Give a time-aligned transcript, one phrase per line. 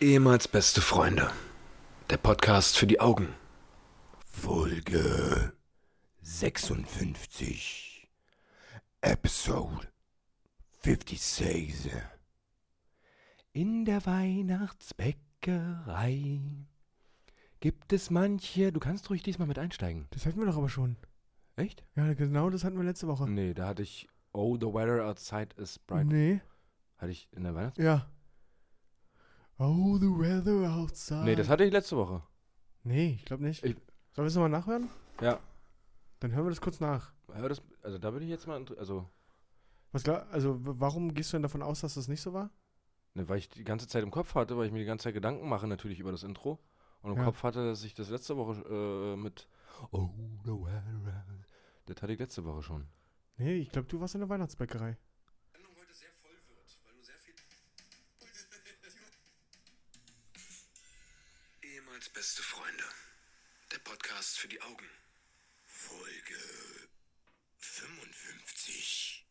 [0.00, 1.28] Ehemals beste Freunde.
[2.08, 3.34] Der Podcast für die Augen.
[4.24, 5.52] Folge
[6.22, 8.08] 56.
[9.00, 9.88] Episode
[10.82, 11.90] 56.
[13.52, 16.42] In der Weihnachtsbäckerei
[17.58, 18.70] gibt es manche.
[18.72, 20.06] Du kannst ruhig diesmal mit einsteigen.
[20.10, 20.94] Das hatten wir doch aber schon.
[21.56, 21.82] Echt?
[21.96, 23.28] Ja, genau das hatten wir letzte Woche.
[23.28, 26.06] Nee, da hatte ich Oh, the weather outside is bright.
[26.06, 26.40] Nee.
[26.98, 27.78] Hatte ich in der Weihnachts.
[27.78, 28.08] Ja.
[29.58, 31.24] Oh, the weather outside.
[31.24, 32.22] Nee, das hatte ich letzte Woche.
[32.84, 33.64] Nee, ich glaube nicht.
[33.64, 33.74] Ich-
[34.12, 34.88] Sollen wir es nochmal nachhören?
[35.20, 35.38] Ja.
[36.20, 37.12] Dann hören wir das kurz nach.
[37.32, 38.56] Hör das, also da bin ich jetzt mal.
[38.56, 39.08] inter- Also,
[39.92, 42.50] Was glaub, also, w- warum gehst du denn davon aus, dass das nicht so war?
[43.14, 45.14] ne, weil ich die ganze Zeit im Kopf hatte, weil ich mir die ganze Zeit
[45.14, 46.58] Gedanken mache, natürlich über das Intro.
[47.02, 47.24] Und im Ja.
[47.24, 49.48] Kopf hatte, dass ich das letzte Woche äh, mit
[49.92, 50.08] Oh,
[50.44, 51.24] the weather.
[51.86, 52.86] Das hatte ich letzte Woche schon.
[53.38, 54.96] Nee, ich glaube, du warst in der Weihnachtsbäckerei.
[61.98, 62.84] Ehemals beste Freunde.
[63.72, 64.88] Der Podcast für die Augen.
[65.64, 66.38] Folge
[67.56, 69.26] 55.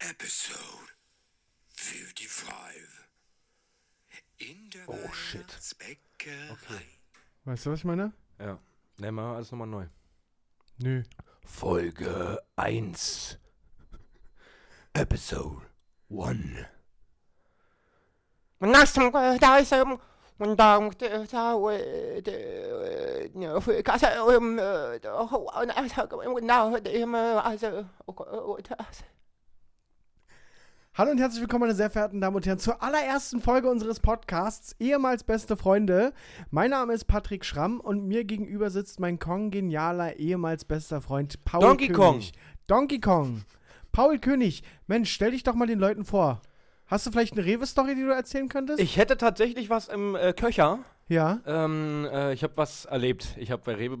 [0.00, 0.92] Episode
[1.76, 2.88] 55.
[4.38, 5.42] In der Oh, shit.
[5.42, 6.84] Weihnachtsbäckerei.
[7.44, 8.12] Weißt du, was ich meine?
[8.40, 8.58] Ja.
[8.98, 9.86] Ne, mal alles nochmal neu.
[10.78, 11.04] Nö.
[11.44, 13.38] Folge 1.
[14.94, 15.64] Episode
[16.10, 16.66] 1.
[30.96, 34.74] Hallo und herzlich willkommen, meine sehr verehrten Damen und Herren, zur allerersten Folge unseres Podcasts,
[34.80, 36.12] ehemals beste Freunde.
[36.50, 41.60] Mein Name ist Patrick Schramm und mir gegenüber sitzt mein kongenialer, ehemals bester Freund Paul
[41.60, 41.96] Donkey König.
[41.96, 42.22] Kong.
[42.66, 43.42] Donkey Kong.
[43.92, 46.42] Paul König, Mensch, stell dich doch mal den Leuten vor.
[46.94, 48.78] Hast du vielleicht eine Rewe-Story, die du erzählen könntest?
[48.78, 50.78] Ich hätte tatsächlich was im äh, Köcher.
[51.08, 51.40] ja.
[51.44, 53.34] Ähm, äh, ich habe was erlebt.
[53.36, 53.98] Ich habe bei Rewe.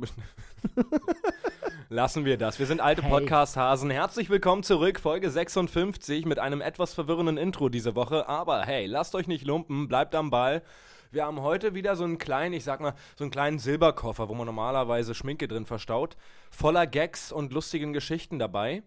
[1.88, 2.60] Lassen wir das.
[2.60, 3.10] Wir sind alte Hey.
[3.10, 3.90] Podcast-Hasen.
[3.90, 8.28] Herzlich willkommen zurück, Folge 56 mit einem etwas verwirrenden Intro diese Woche.
[8.28, 10.62] Aber hey, lasst euch nicht lumpen, bleibt am Ball.
[11.10, 14.36] Wir haben heute wieder so einen kleinen, ich sag mal, so einen kleinen Silberkoffer, wo
[14.36, 16.16] man normalerweise Schminke drin verstaut,
[16.52, 18.84] voller Gags und lustigen Geschichten dabei.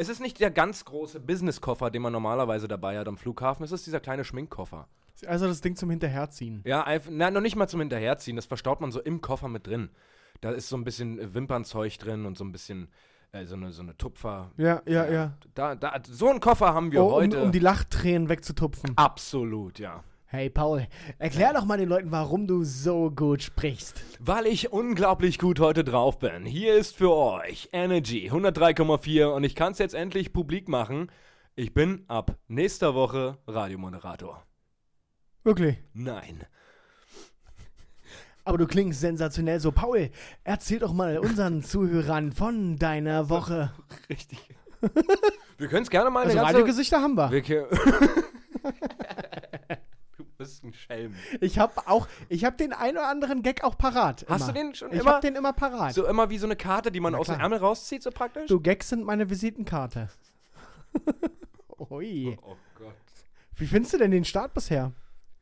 [0.00, 3.62] Es ist nicht der ganz große Businesskoffer, den man normalerweise dabei hat am Flughafen.
[3.64, 4.88] Es ist dieser kleine Schminkkoffer.
[5.26, 6.62] Also das Ding zum Hinterherziehen.
[6.64, 8.34] Ja, na, noch nicht mal zum Hinterherziehen.
[8.34, 9.90] Das verstaut man so im Koffer mit drin.
[10.40, 12.88] Da ist so ein bisschen äh, Wimpernzeug drin und so ein bisschen
[13.32, 14.52] äh, so, eine, so eine Tupfer.
[14.56, 15.34] Ja, ja, ja.
[15.54, 17.42] Da, da, so einen Koffer haben wir Oh, um, heute.
[17.42, 18.96] um die Lachtränen wegzutupfen.
[18.96, 20.02] Absolut, ja.
[20.32, 20.86] Hey Paul,
[21.18, 24.04] erklär doch mal den Leuten, warum du so gut sprichst.
[24.20, 26.46] Weil ich unglaublich gut heute drauf bin.
[26.46, 31.10] Hier ist für euch Energy 103,4 und ich kann es jetzt endlich publik machen.
[31.56, 34.46] Ich bin ab nächster Woche Radiomoderator.
[35.42, 35.78] Wirklich.
[35.94, 36.44] Nein.
[38.44, 39.72] Aber du klingst sensationell so.
[39.72, 40.10] Paul,
[40.44, 43.72] erzähl doch mal unseren Zuhörern von deiner Woche.
[44.08, 44.38] Richtig.
[45.58, 46.54] Wir können es gerne mal Also eine ganze...
[46.54, 47.32] Radiogesichter haben wir.
[47.32, 47.42] Wir
[50.40, 51.14] bist ein Schelm.
[51.40, 54.24] Ich habe auch, ich habe den ein oder anderen Gag auch parat.
[54.28, 54.52] Hast immer.
[54.52, 55.10] du den schon Ich immer?
[55.12, 55.92] habe den immer parat.
[55.94, 57.38] So immer wie so eine Karte, die man aus dem.
[57.38, 58.48] Ärmel rauszieht, so praktisch?
[58.48, 60.08] Du Gags sind meine Visitenkarte.
[61.90, 62.38] Ui.
[62.42, 62.94] Oh Gott.
[63.56, 64.92] Wie findest du denn den Start bisher?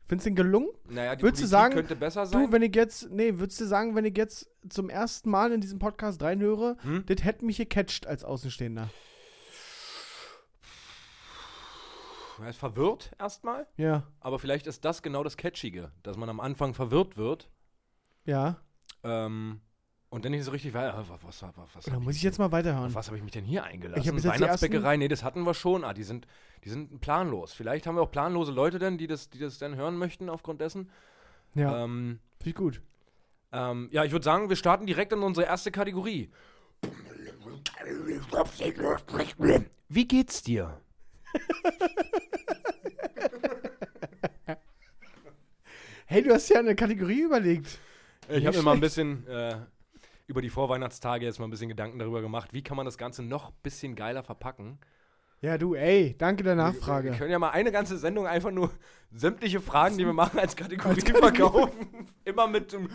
[0.07, 0.69] Findest du den gelungen?
[0.89, 2.47] Naja, die Würdest du sagen, könnte besser sein.
[2.47, 5.61] Du, wenn ich jetzt, nee, würdest du sagen, wenn ich jetzt zum ersten Mal in
[5.61, 7.03] diesem Podcast reinhöre, Hm?
[7.05, 8.89] das hätte mich gecatcht als Außenstehender.
[12.43, 16.39] Er ist verwirrt erstmal, Ja, aber vielleicht ist das genau das Catchige, dass man am
[16.39, 17.49] Anfang verwirrt wird
[18.25, 18.57] ja.
[19.03, 19.61] ähm,
[20.09, 22.39] und dann nicht so richtig weiß, was, was, was, was, Da hab muss ich jetzt
[22.39, 22.93] mal weiterhören.
[22.95, 24.01] was habe ich mich denn hier eingelassen?
[24.01, 25.83] Ich hab Weihnachtsbäckerei, nee, das hatten wir schon.
[25.83, 26.25] Ah, die sind,
[26.63, 27.53] die sind planlos.
[27.53, 30.61] Vielleicht haben wir auch planlose Leute denn, die das, die das dann hören möchten aufgrund
[30.61, 30.89] dessen.
[31.55, 32.81] Ja, Ähm, finde ich gut.
[33.51, 36.31] ähm, ja, ich würde sagen, wir starten direkt in unsere erste Kategorie.
[39.89, 40.79] Wie geht's dir?
[46.05, 47.79] Hey, du hast ja eine Kategorie überlegt.
[48.29, 49.57] Ich habe mir mal ein bisschen äh,
[50.27, 53.21] über die Vorweihnachtstage jetzt mal ein bisschen Gedanken darüber gemacht, wie kann man das Ganze
[53.23, 54.79] noch ein bisschen geiler verpacken.
[55.41, 57.11] Ja, du, ey, danke der Wir Nachfrage.
[57.11, 58.71] können ja mal eine ganze Sendung einfach nur
[59.11, 61.35] sämtliche Fragen, die wir machen, als Kategorie Als Kategorie.
[61.37, 62.07] verkaufen.
[62.25, 62.89] Immer mit dem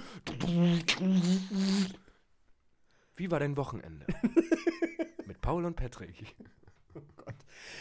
[3.16, 4.06] Wie war dein Wochenende?
[5.26, 6.34] mit Paul und Patrick.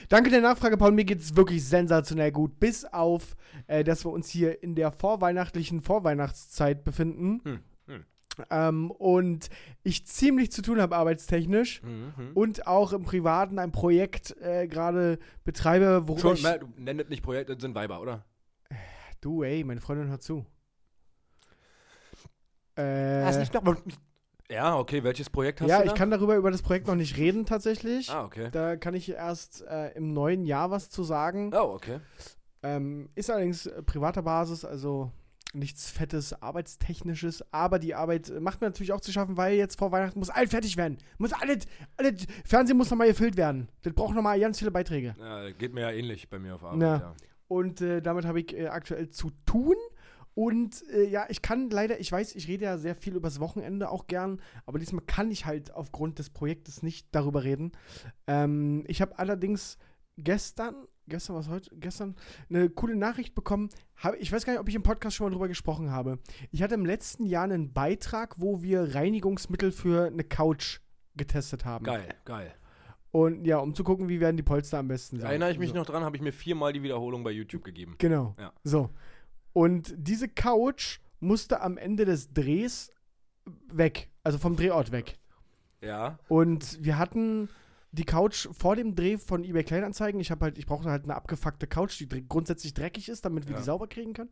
[0.10, 0.92] Danke der Nachfrage, Paul.
[0.92, 2.60] Mir geht's wirklich sensationell gut.
[2.60, 3.36] Bis auf,
[3.68, 7.42] äh, dass wir uns hier in der vorweihnachtlichen Vorweihnachtszeit befinden.
[7.44, 8.06] Hm, hm.
[8.50, 9.50] Ähm, und
[9.84, 11.82] ich ziemlich zu tun habe arbeitstechnisch.
[11.84, 12.32] Mhm.
[12.34, 16.44] Und auch im Privaten ein Projekt äh, gerade betreibe, worüber Schon, ich...
[16.44, 18.26] na, du nennt nicht Projekt, das sind Weiber, oder?
[19.22, 20.46] Du, ey, meine Freundin hört zu.
[22.76, 23.22] Äh,
[24.54, 25.98] Ja, okay, welches Projekt hast ja, du ich da?
[25.98, 28.10] kann darüber über das Projekt noch nicht reden tatsächlich.
[28.12, 28.50] Ah, okay.
[28.52, 31.52] Da kann ich erst äh, im neuen Jahr was zu sagen.
[31.54, 32.00] Oh, okay.
[32.62, 35.12] Ähm, ist allerdings äh, privater Basis, also
[35.54, 39.92] nichts Fettes, Arbeitstechnisches, aber die Arbeit macht mir natürlich auch zu schaffen, weil jetzt vor
[39.92, 40.98] Weihnachten muss alles fertig werden.
[41.18, 41.66] Muss alles,
[41.98, 43.70] alles Fernsehen muss nochmal gefüllt werden.
[43.84, 45.16] Das braucht nochmal ganz viele Beiträge.
[45.20, 46.98] Ja, geht mir ja ähnlich bei mir auf Arbeit, Ja.
[46.98, 47.16] ja.
[47.48, 49.76] Und äh, damit habe ich äh, aktuell zu tun.
[50.36, 53.90] Und äh, ja, ich kann leider, ich weiß, ich rede ja sehr viel übers Wochenende
[53.90, 57.72] auch gern, aber diesmal kann ich halt aufgrund des Projektes nicht darüber reden.
[58.28, 59.78] Ähm, ich habe allerdings
[60.18, 60.76] gestern,
[61.08, 62.16] gestern was heute, gestern
[62.50, 63.70] eine coole Nachricht bekommen.
[63.96, 66.20] Hab, ich weiß gar nicht, ob ich im Podcast schon mal drüber gesprochen habe.
[66.52, 70.80] Ich hatte im letzten Jahr einen Beitrag, wo wir Reinigungsmittel für eine Couch
[71.16, 71.86] getestet haben.
[71.86, 72.54] Geil, geil.
[73.12, 75.30] Und ja, um zu gucken, wie werden die Polster am besten Da sein.
[75.32, 75.76] erinnere ich mich so.
[75.76, 77.94] noch dran, habe ich mir viermal die Wiederholung bei YouTube gegeben.
[78.00, 78.36] Genau.
[78.40, 78.52] Ja.
[78.64, 78.90] So.
[79.54, 82.92] Und diese Couch musste am Ende des Drehs
[83.68, 85.18] weg, also vom Drehort weg.
[85.82, 86.18] Ja.
[86.28, 87.50] Und wir hatten
[87.92, 90.20] die Couch vor dem Dreh von eBay Kleinanzeigen.
[90.20, 93.54] Ich habe halt, ich brauchte halt eine abgefuckte Couch, die grundsätzlich dreckig ist, damit wir
[93.54, 93.60] Ja.
[93.60, 94.32] die sauber kriegen können.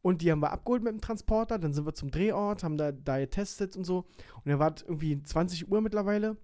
[0.00, 1.58] Und die haben wir abgeholt mit dem Transporter.
[1.58, 4.06] Dann sind wir zum Drehort, haben da, da getestet und so.
[4.44, 6.36] Und er war irgendwie 20 Uhr mittlerweile,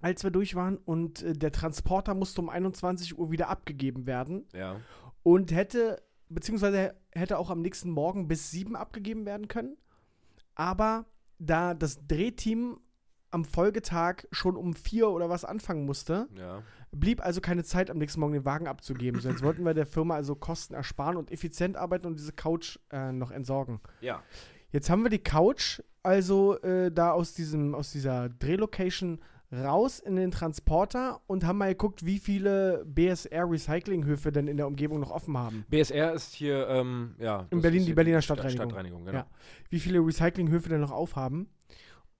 [0.00, 0.76] als wir durch waren.
[0.78, 4.80] Und äh, der Transporter musste um 21 Uhr wieder abgegeben werden Ja.
[5.22, 9.76] und hätte, beziehungsweise hätte auch am nächsten Morgen bis sieben abgegeben werden können.
[10.54, 11.06] Aber
[11.38, 12.80] da das Drehteam
[13.30, 16.62] am Folgetag schon um vier oder was anfangen musste, Ja.
[16.92, 19.20] blieb also keine Zeit, am nächsten Morgen den Wagen abzugeben.
[19.20, 22.78] So, jetzt wollten wir der Firma also Kosten ersparen und effizient arbeiten und diese Couch
[22.90, 23.80] äh, noch entsorgen.
[24.00, 24.22] Ja.
[24.70, 29.20] Jetzt haben wir die Couch also äh, da aus, diesem, aus dieser Drehlocation
[29.52, 35.00] raus in den Transporter und haben mal geguckt, wie viele BSR-Recyclinghöfe denn in der Umgebung
[35.00, 35.64] noch offen haben.
[35.68, 37.46] BSR ist hier, ähm, ja.
[37.50, 38.70] In Berlin die Berliner Stadt- Stadtreinigung.
[38.70, 39.18] Stadtreinigung, genau.
[39.18, 39.26] Ja.
[39.70, 41.48] Wie viele Recyclinghöfe denn noch aufhaben.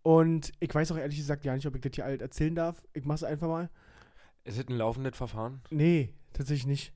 [0.03, 2.85] Und ich weiß auch ehrlich gesagt ja nicht, ob ich das hier alt erzählen darf.
[2.93, 3.71] Ich mach's einfach mal.
[4.45, 5.61] Ist es ein laufendes Verfahren?
[5.71, 6.93] Nee, tatsächlich nicht.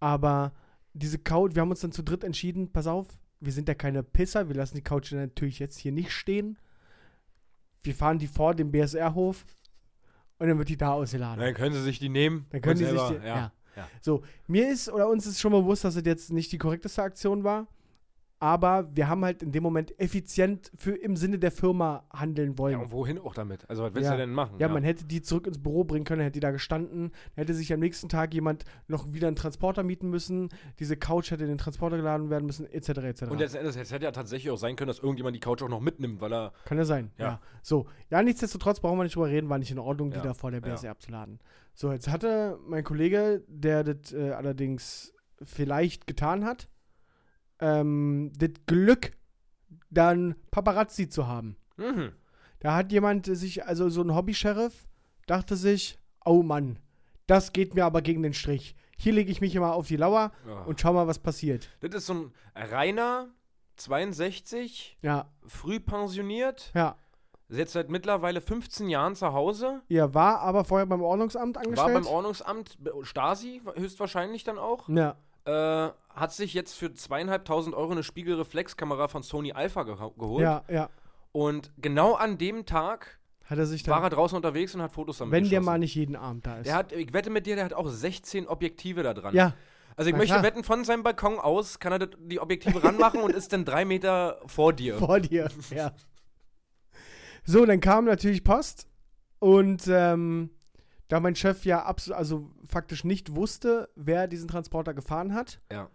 [0.00, 0.52] Aber
[0.92, 3.06] diese Couch, wir haben uns dann zu dritt entschieden, pass auf,
[3.40, 6.58] wir sind ja keine Pisser, wir lassen die Couch natürlich jetzt hier nicht stehen.
[7.82, 9.46] Wir fahren die vor dem BSR-Hof
[10.42, 11.38] und dann wird die da ausgeladen.
[11.38, 12.46] Dann können sie sich die nehmen.
[12.50, 13.36] Dann können die sich die, ja.
[13.36, 13.52] ja.
[13.76, 13.88] ja.
[14.00, 17.00] So, mir ist oder uns ist schon mal bewusst, dass es jetzt nicht die korrekteste
[17.00, 17.68] Aktion war.
[18.42, 22.72] Aber wir haben halt in dem Moment effizient für im Sinne der Firma handeln wollen.
[22.72, 23.70] Ja, und wohin auch damit?
[23.70, 24.16] Also, was willst Ja.
[24.16, 24.56] du denn machen?
[24.58, 27.72] Ja, man hätte die zurück ins Büro bringen können, hätte die da gestanden, hätte sich
[27.72, 30.48] am nächsten Tag jemand noch wieder einen Transporter mieten müssen,
[30.80, 32.88] diese Couch hätte in den Transporter geladen werden müssen, etc.
[32.88, 33.22] etc.
[33.30, 35.68] Und letzten Endes, es hätte ja tatsächlich auch sein können, dass irgendjemand die Couch auch
[35.68, 36.52] noch mitnimmt, weil er.
[36.64, 37.24] Kann ja sein, ja.
[37.24, 37.40] Ja.
[37.62, 40.34] So, ja, nichtsdestotrotz brauchen wir nicht drüber reden, war nicht in Ordnung, die Ja, da
[40.34, 40.74] vor der ja.
[40.74, 41.38] BSR abzuladen.
[41.74, 45.14] So, jetzt hatte mein Kollege, der das äh, allerdings
[45.44, 46.68] vielleicht getan hat,
[47.62, 49.12] ähm, das Glück,
[49.90, 51.56] dann Paparazzi zu haben.
[51.78, 52.12] Mhm.
[52.60, 54.86] Da hat jemand sich, also so ein Hobby-Sheriff,
[55.26, 56.78] dachte sich, oh Mann,
[57.26, 58.74] das geht mir aber gegen den Strich.
[58.96, 60.62] Hier lege ich mich immer auf die Lauer Ja.
[60.62, 61.68] und schau mal, was passiert.
[61.80, 63.28] das ist so ein Rainer,
[63.76, 66.96] 62, Ja, früh pensioniert, ja.
[67.48, 69.82] ist jetzt seit mittlerweile 15 Jahren zu Hause.
[69.88, 71.94] Er war aber vorher beim Ordnungsamt War angestellt.
[71.94, 74.88] beim Ordnungsamt, Stasi höchstwahrscheinlich dann auch.
[74.88, 80.42] ja, Äh, hat sich jetzt für zweieinhalbtausend Euro eine Spiegelreflexkamera von Sony Alpha geho- geholt.
[80.42, 80.88] ja, ja.
[81.32, 85.18] Und genau an dem Tag Hat er sich war er draußen unterwegs und hat Fotos
[85.18, 85.64] damit wenn der geschossen.
[85.64, 86.66] mal nicht jeden Abend da ist.
[86.66, 89.34] Der hat, ich wette mit dir, der hat auch 16 Objektive da dran.
[89.34, 89.54] ja,
[89.96, 90.42] Also ich Na möchte klar.
[90.44, 94.40] wetten, von seinem Balkon aus kann er die Objektive ranmachen und ist dann drei Meter
[94.46, 94.98] vor dir.
[94.98, 95.48] vor dir.
[95.70, 95.92] ja.
[97.44, 98.86] So, dann kam natürlich Post
[99.40, 100.50] und ähm,
[101.12, 105.90] da mein Chef ja absolut, also faktisch nicht wusste, wer diesen Transporter gefahren hat, Ja.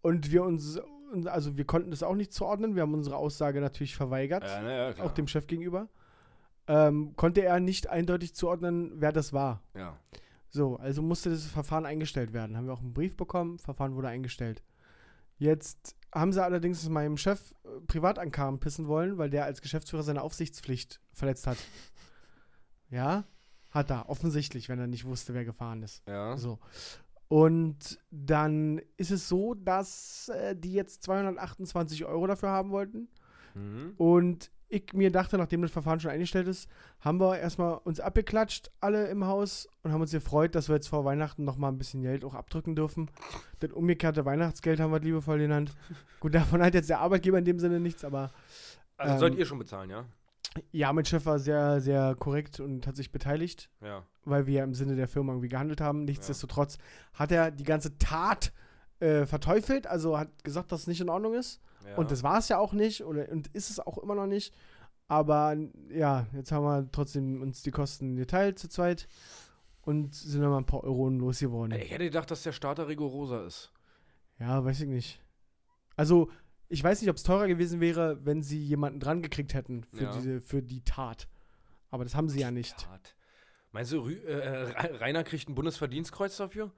[0.00, 0.80] Und wir uns,
[1.26, 2.74] also wir konnten das auch nicht zuordnen.
[2.76, 5.88] Wir haben unsere Aussage natürlich verweigert, Ja, na ja, auch dem Chef gegenüber.
[6.66, 9.62] Ähm, konnte er nicht eindeutig zuordnen, wer das war.
[9.74, 9.98] ja.
[10.48, 12.56] So, also musste das Verfahren eingestellt werden.
[12.56, 14.62] Haben wir auch einen Brief bekommen, Verfahren wurde eingestellt.
[15.36, 19.60] Jetzt haben sie allerdings meinem Chef äh, privat an Karren pissen wollen, weil der als
[19.60, 21.58] Geschäftsführer seine Aufsichtspflicht verletzt hat.
[22.88, 23.24] Ja,
[23.78, 26.02] hat er, offensichtlich, wenn er nicht wusste, wer gefahren ist.
[26.06, 26.36] Ja.
[26.36, 26.58] So.
[27.28, 33.08] Und dann ist es so, dass äh, die jetzt 228 Euro dafür haben wollten.
[33.54, 33.94] Mhm.
[33.96, 36.68] Und ich mir dachte, nachdem das Verfahren schon eingestellt ist,
[37.00, 40.88] haben wir erstmal uns abgeklatscht, alle im Haus, und haben uns gefreut, dass wir jetzt
[40.88, 43.10] vor Weihnachten nochmal ein bisschen Geld auch abdrücken dürfen.
[43.60, 45.74] Das umgekehrte Weihnachtsgeld haben wir liebevoll genannt.
[46.20, 48.30] Gut, davon hat jetzt der Arbeitgeber in dem Sinne nichts, aber
[48.98, 50.04] Also Ähm, sollt ihr schon bezahlen, ja?
[50.72, 53.70] Ja, mein Chef war sehr, sehr korrekt und hat sich beteiligt.
[53.80, 54.04] Ja.
[54.24, 56.04] weil wir ja im Sinne der Firma irgendwie gehandelt haben.
[56.04, 56.78] Nichtsdestotrotz
[57.14, 58.52] hat er die ganze Tat
[59.00, 61.60] äh, verteufelt, also hat gesagt, dass es nicht in Ordnung ist.
[61.86, 61.96] Ja.
[61.96, 64.54] Und das war es ja auch nicht oder, und ist es auch immer noch nicht.
[65.06, 65.56] Aber
[65.88, 69.08] ja, jetzt haben wir trotzdem uns die Kosten geteilt zu zweit
[69.82, 71.78] und sind dann mal ein paar Euro losgeworden.
[71.80, 73.72] Ich hätte gedacht, dass der Starter rigoroser ist.
[74.38, 75.20] Ja, weiß ich nicht.
[75.96, 76.30] Also,
[76.68, 80.04] ich weiß nicht, ob es teurer gewesen wäre, wenn sie jemanden dran gekriegt hätten für,
[80.04, 80.12] Ja.
[80.12, 81.28] diese, für die Tat.
[81.90, 82.76] Aber das haben sie ja nicht.
[82.78, 83.14] Tat.
[83.72, 86.70] Meinst du, äh, Re- Rainer kriegt ein Bundesverdienstkreuz dafür?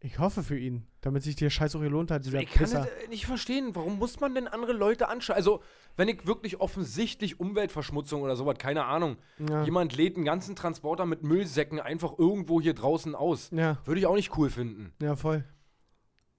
[0.00, 2.80] Ich hoffe für ihn, damit sich der Scheiß auch gelohnt hat, dieser ich kann Pisser.
[2.80, 3.74] das äh, nicht verstehen.
[3.74, 5.36] Warum muss man denn andere Leute anschauen?
[5.36, 5.62] Also,
[5.96, 9.16] wenn ich wirklich offensichtlich Umweltverschmutzung oder sowas, keine Ahnung,
[9.48, 9.64] Ja.
[9.64, 14.06] jemand lädt einen ganzen Transporter mit Müllsäcken einfach irgendwo hier draußen aus, ja, würde ich
[14.06, 14.92] auch nicht cool finden.
[15.00, 15.44] ja, voll.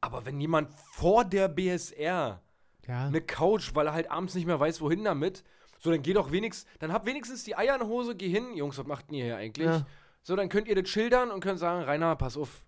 [0.01, 2.41] Aber wenn jemand vor der BSR
[2.87, 3.07] Ja.
[3.07, 5.43] eine Couch, weil er halt abends nicht mehr weiß, wohin damit,
[5.79, 8.55] so, dann geh doch wenigstens, dann hab wenigstens die Eier in der Hose, geh hin,
[8.55, 9.67] Jungs, was macht denn ihr hier eigentlich?
[9.67, 9.85] Ja.
[10.23, 12.63] So, dann könnt ihr das schildern und könnt sagen, Rainer, pass auf.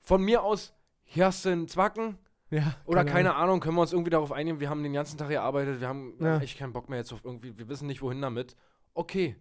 [0.00, 0.74] Von mir aus,
[1.04, 2.18] hier hast du einen Zwacken,
[2.50, 3.60] ja oder keine, Ahnung.
[3.60, 6.38] können wir uns irgendwie darauf einigen, wir haben den ganzen Tag gearbeitet, wir haben, Ja.
[6.40, 8.56] echt keinen Bock mehr jetzt auf irgendwie, wir wissen nicht, wohin damit.
[8.94, 9.36] Okay.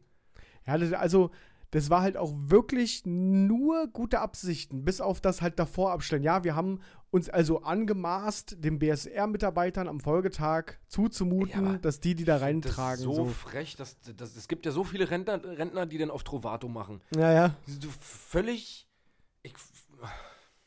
[0.66, 1.32] Ja, also,
[1.72, 6.24] das war halt auch wirklich nur gute Absichten, bis auf das halt davor abstellen.
[6.24, 6.80] Ja, wir haben
[7.12, 13.00] uns also angemaßt, den BSR-Mitarbeitern am Folgetag zuzumuten, Ja, dass die die da Das reintragen.
[13.00, 13.26] ist so, So.
[13.26, 17.02] frech, dass, dass, es gibt ja so viele Rentner, Rentner, die dann auf Trovato machen.
[17.16, 17.56] Ja, ja.
[17.66, 18.88] So völlig,
[19.44, 19.54] ich,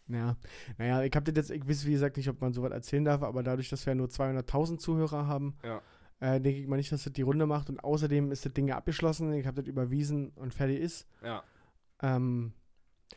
[0.08, 0.36] Ja,
[0.76, 3.22] naja, ich habe das jetzt, ich weiß wie gesagt nicht, ob man sowas erzählen darf,
[3.22, 5.80] aber dadurch, dass wir ja nur 200.000 Zuhörer haben, Ja.
[6.20, 8.68] Äh, denke ich mal nicht, dass das die Runde macht und außerdem ist das Ding
[8.68, 11.06] ja abgeschlossen, ich habe das überwiesen und fertig ist.
[11.22, 11.42] ja.
[12.02, 12.52] Ähm,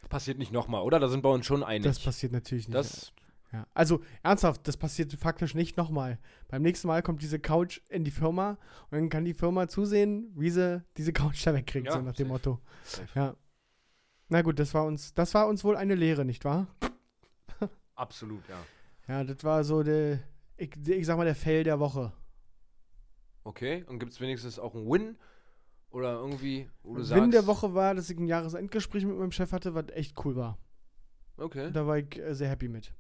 [0.10, 1.00] Passiert nicht nochmal, oder?
[1.00, 1.84] Da sind wir uns schon einig.
[1.84, 2.76] das passiert natürlich nicht.
[2.78, 3.12] Das,
[3.52, 3.66] ja.
[3.74, 6.20] Also, ernsthaft, das passiert faktisch nicht nochmal.
[6.48, 8.52] Beim nächsten Mal kommt diese Couch in die Firma
[8.92, 12.14] und dann kann die Firma zusehen, wie sie diese Couch da wegkriegt, Ja, so nach
[12.14, 12.34] dem safe.
[12.34, 12.60] Motto.
[12.84, 13.08] Safe.
[13.16, 13.36] Ja.
[14.30, 16.68] Na gut, das war uns, das war uns wohl eine Lehre, nicht wahr?
[17.96, 18.60] absolut, ja.
[19.08, 20.20] Ja, das war so der,
[20.58, 22.12] ich, ich sag mal, der Fail der Woche.
[23.48, 25.18] Okay, und gibt es wenigstens auch einen Win?
[25.90, 27.34] Oder irgendwie, wo du Win sagst.
[27.34, 30.58] der Woche war, dass ich ein Jahresendgespräch mit meinem Chef hatte, was echt cool war.
[31.38, 31.72] Okay.
[31.72, 32.94] Da war ich äh, sehr happy mit.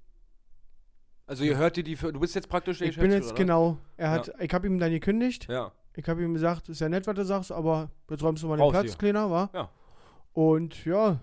[1.25, 1.97] Also, ihr hört dir die.
[1.97, 4.67] Für, du bist jetzt praktisch der Ich bin jetzt Geschäftsführer, genau, er hat, ich habe
[4.67, 5.49] ihm dann gekündigt.
[5.49, 5.57] oder?
[5.57, 5.71] Ja.
[5.97, 8.55] Ich habe ihm gesagt, ist ja nett, was du sagst, aber jetzt räumst du mal
[8.55, 8.95] den Raus Platz, hier.
[8.95, 9.49] Kleiner, wa?
[9.53, 9.69] Ja.
[10.31, 11.19] Und ja,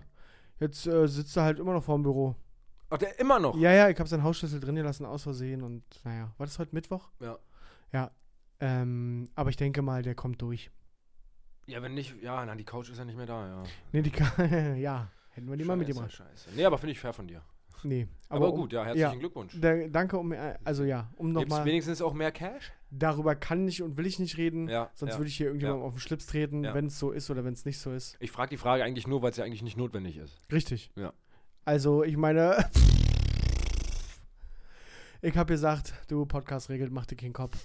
[0.59, 2.35] jetzt äh, sitzt er halt immer noch vorm Büro.
[2.91, 3.57] Ach, der immer noch.
[3.57, 5.63] Ja, ja, ich habe seinen Hausschlüssel drin gelassen, aus Versehen.
[5.63, 7.09] Und naja, war das heute Mittwoch?
[7.19, 7.39] Ja.
[7.91, 8.11] Ja.
[8.59, 10.71] Ähm, aber ich denke mal, der kommt durch.
[11.67, 12.15] Ja, wenn nicht.
[12.21, 13.63] Ja, nein, die Couch ist ja nicht mehr da, ja.
[13.91, 14.11] Nee, die
[14.81, 16.11] ja, hätten wir die mal Scheiße, mitgemacht.
[16.11, 16.49] Scheiße.
[16.55, 17.41] Nee, aber finde ich fair von dir.
[17.83, 18.07] Nee.
[18.29, 19.59] Aber, um- gut, ja, herzlichen Glückwunsch.
[19.59, 22.71] Da, danke um, äh, also ja, um nochmal, wenigstens auch mehr Cash?
[22.99, 24.67] darüber kann ich und will ich nicht reden.
[24.69, 24.89] Ja.
[24.93, 25.19] Sonst ja.
[25.19, 26.73] würde ich hier irgendjemandem auf den Schlips treten, Ja.
[26.73, 28.15] wenn es so ist oder wenn es nicht so ist.
[28.19, 30.39] Ich frage die Frage eigentlich nur, weil es ja eigentlich nicht notwendig ist.
[30.51, 30.91] Richtig.
[30.95, 31.13] Ja.
[31.65, 32.57] Also, ich meine,
[35.21, 37.57] ich habe gesagt, du Podcast regelt, mach dir keinen Kopf.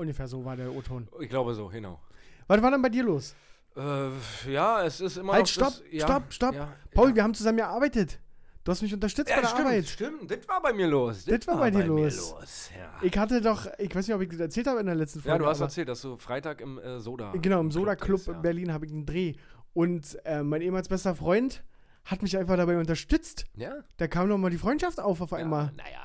[0.00, 1.06] Ungefähr so war der O-Ton.
[1.20, 2.00] Ich glaube so, genau.
[2.46, 3.34] Was war denn bei dir los?
[3.76, 5.48] Äh, ja, es ist immer Halt, noch.
[5.48, 6.54] stopp, das, ja, stopp, stopp.
[6.54, 7.16] Ja, Paul, ja.
[7.16, 8.18] wir haben zusammen gearbeitet.
[8.64, 9.86] Du hast mich unterstützt bei der stimmt, Arbeit.
[9.86, 10.30] stimmt.
[10.30, 11.26] Das war bei mir los.
[11.26, 12.32] Das war bei dir mir los.
[12.32, 12.92] los, Ja.
[13.02, 15.34] Ich hatte doch, ich weiß nicht, ob ich das erzählt habe in der letzten Folge.
[15.34, 17.32] ja, du hast erzählt, dass du Freitag im äh, Soda.
[17.40, 18.32] Genau, im Soda Club ja.
[18.32, 19.34] in Berlin habe ich einen Dreh.
[19.74, 21.62] Und äh, mein ehemals bester Freund
[22.06, 23.44] hat mich einfach dabei unterstützt.
[23.54, 23.74] Ja.
[23.98, 25.72] Da kam nochmal die Freundschaft auf auf einmal.
[25.76, 26.00] Naja,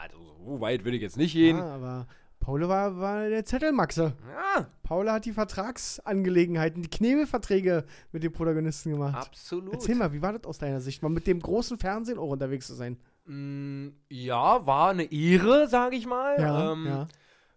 [0.45, 1.57] so weit will ich jetzt nicht gehen.
[1.57, 2.07] Ja, aber
[2.45, 4.13] Paul war, war der Zettelmaxe.
[4.55, 9.15] Ja, Paul hat die Vertragsangelegenheiten, die Knebelverträge mit den Protagonisten gemacht.
[9.15, 9.73] absolut.
[9.73, 12.67] Erzähl mal, wie war das aus deiner Sicht, mal mit dem großen Fernsehen auch unterwegs
[12.67, 12.97] zu sein?
[13.25, 16.35] Mm, ja, war eine Ehre, sage ich mal.
[16.39, 17.07] Ja, ähm, ja.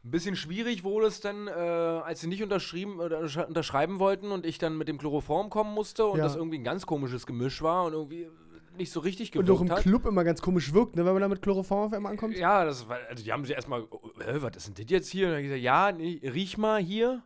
[0.04, 4.46] Ein bisschen schwierig wurde es dann, äh, als sie nicht unterschrieben, untersch- unterschreiben wollten und
[4.46, 6.24] ich dann mit dem Chloroform kommen musste und Ja.
[6.24, 8.28] das irgendwie ein ganz komisches Gemisch war und irgendwie
[8.78, 9.82] nicht so richtig Und gewirkt auch im hat.
[9.82, 12.36] Club immer ganz komisch wirkt, ne, wenn man da mit Chloroform auf einmal ankommt.
[12.36, 15.08] Ja, das war, also die haben sie erstmal, oh, hä, was ist denn das jetzt
[15.10, 15.26] hier?
[15.28, 17.22] Und dann gesagt, ja, nee, riech mal hier.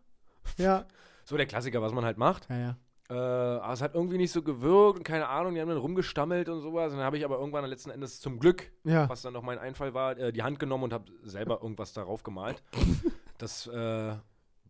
[0.59, 0.87] Ja.
[1.25, 2.49] So der Klassiker, was man halt macht.
[2.51, 2.77] Ja, ja.
[3.09, 6.49] Äh, aber es hat irgendwie nicht so gewirkt und keine Ahnung, die haben dann rumgestammelt
[6.49, 6.91] und sowas.
[6.91, 9.09] Und dann habe ich aber irgendwann letzten Endes zum Glück, Ja.
[9.09, 12.25] was dann noch mein Einfall war, äh, die Hand genommen und habe selber irgendwas darauf
[12.25, 12.61] gemalt.
[13.39, 14.15] Das äh,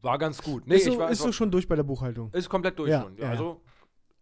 [0.03, 0.67] war ganz gut.
[0.67, 2.31] Nee, ist so, ist so schon durch bei der Buchhaltung.
[2.33, 3.17] ist komplett durch Ja, schon.
[3.17, 3.31] ja, ja.
[3.31, 3.63] also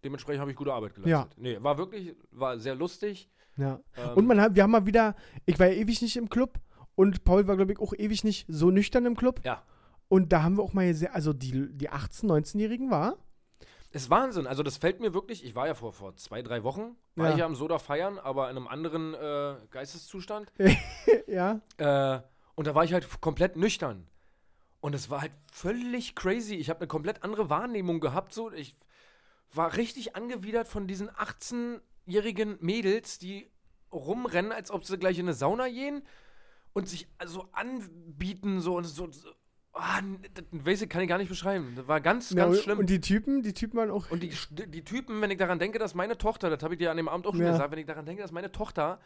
[0.05, 1.03] dementsprechend habe ich gute Arbeit Ja.
[1.05, 1.35] geleistet.
[1.39, 3.31] Nee, war wirklich, war sehr lustig.
[3.57, 3.81] Ja.
[3.97, 5.15] Ähm, Und man hat, wir haben mal wieder,
[5.47, 6.59] ich war ja ewig nicht im Club
[6.95, 9.41] und Paul war, glaube ich, auch ewig nicht so nüchtern im Club.
[9.45, 9.63] Ja.
[10.09, 13.17] Und da haben wir auch mal sehr, also die, die 18-, 19-Jährigen war.
[13.93, 14.47] Ist Wahnsinn.
[14.47, 17.33] Also das fällt mir wirklich, ich war ja vor, vor zwei, drei Wochen, war Ja.
[17.33, 20.53] ich ja am Soda feiern, aber in einem anderen äh, Geisteszustand.
[21.27, 21.61] ja.
[21.77, 22.21] Äh,
[22.55, 24.07] und da war ich halt komplett nüchtern.
[24.81, 26.55] Und es war halt völlig crazy.
[26.55, 28.33] Ich habe eine komplett andere Wahrnehmung gehabt.
[28.33, 28.51] So.
[28.53, 28.77] Ich
[29.53, 33.51] war richtig angewidert von diesen 18-jährigen Mädels, die
[33.93, 36.03] rumrennen, als ob sie gleich in eine Sauna gehen
[36.73, 39.11] und sich so anbieten, so und so.
[39.11, 39.31] so
[39.73, 40.01] ah,
[40.35, 41.73] das weiß ich, kann ich gar nicht beschreiben.
[41.75, 42.79] Das war ganz, Ja, ganz schlimm.
[42.79, 44.11] Und die Typen, die Typen waren auch.
[44.11, 46.91] Und die, die Typen, wenn ich daran denke, dass meine Tochter, das habe ich dir
[46.91, 47.53] an dem Abend auch schon Ja.
[47.53, 49.01] gesagt, wenn ich daran denke, dass meine Tochter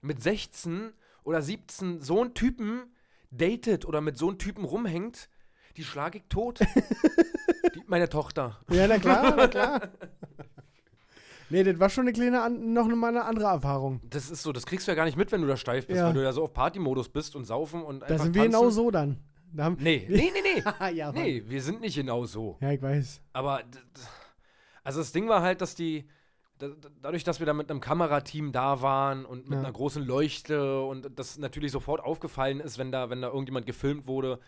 [0.00, 2.94] mit 16 oder 17 so einen Typen
[3.30, 5.28] datet oder mit so einem Typen rumhängt,
[5.76, 6.60] die schlage ich tot.
[7.74, 8.60] die, meine Tochter.
[8.70, 9.80] Ja, na klar, na klar.
[11.52, 14.00] Nee, das war schon eine kleine, an, noch mal eine andere Erfahrung.
[14.08, 15.98] Das ist so, das kriegst du ja gar nicht mit, wenn du da steif bist,
[15.98, 16.06] Ja.
[16.06, 18.58] weil du ja so auf Partymodus bist und saufen und Da einfach sind wir tanzen.
[18.60, 19.18] genau so dann.
[19.52, 20.62] Da haben, Nee, nee, nee, nee.
[20.78, 21.20] Ah, ja, Mann.
[21.24, 22.56] nee, wir sind nicht genau so.
[22.60, 23.20] Ja, ich weiß.
[23.32, 24.00] Aber d- d-
[24.84, 26.08] also das Ding war halt, dass die
[26.58, 29.64] da- da- dadurch, dass wir da mit einem Kamerateam da waren und mit Ja.
[29.64, 34.06] einer großen Leuchte und das natürlich sofort aufgefallen ist, wenn da wenn da irgendjemand gefilmt
[34.06, 34.38] wurde,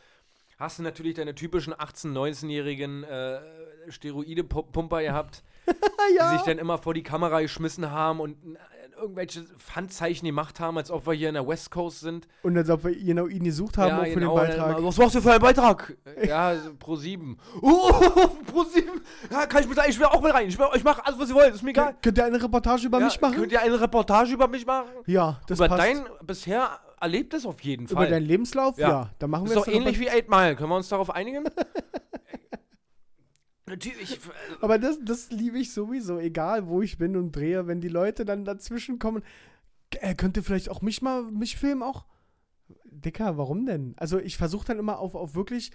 [0.58, 3.40] hast du natürlich deine typischen 18, 19-jährigen äh,
[3.88, 5.42] Steroide-Pumper gehabt,
[6.16, 6.30] ja.
[6.32, 8.58] die sich dann immer vor die Kamera geschmissen haben und äh,
[9.00, 12.28] irgendwelche Pfandzeichen gemacht haben, als ob wir hier in der West Coast sind.
[12.42, 14.78] Und als ob wir genau ihn gesucht haben auch für den dann Beitrag.
[14.78, 15.96] Immer, was machst du für einen Beitrag?
[16.24, 17.36] Ja, pro sieben.
[17.60, 17.90] Oh,
[18.52, 19.00] pro sieben.
[19.30, 20.46] Ja, kann ich mit Ich will auch mit rein.
[20.46, 21.52] Ich, will, ich mache alles, was ihr wollt.
[21.54, 21.90] Ist mir egal.
[21.94, 23.34] Kön- Könnt ihr eine Reportage über Ja, mich machen?
[23.34, 24.90] Könnt ihr eine Reportage über mich machen?
[25.06, 25.82] Ja, das über passt.
[25.82, 28.10] dein bisher Erlebtes auf jeden über Fall.
[28.10, 28.78] deinen Lebenslauf?
[28.78, 28.88] Ja.
[28.88, 29.10] Ja.
[29.18, 30.56] dann machen ist wir doch jetzt eine ähnlich wie 8 Mile.
[30.56, 31.44] Können wir uns darauf einigen?
[33.66, 34.20] Natürlich.
[34.60, 38.24] Aber das, das liebe ich sowieso, egal wo ich bin und drehe, wenn die Leute
[38.24, 39.22] dann dazwischen kommen.
[40.00, 42.06] Äh, könnt ihr vielleicht auch mich mal, mich filmen auch?
[42.84, 43.94] Dicker, warum denn?
[43.96, 45.72] Also ich versuche dann immer auf, auf wirklich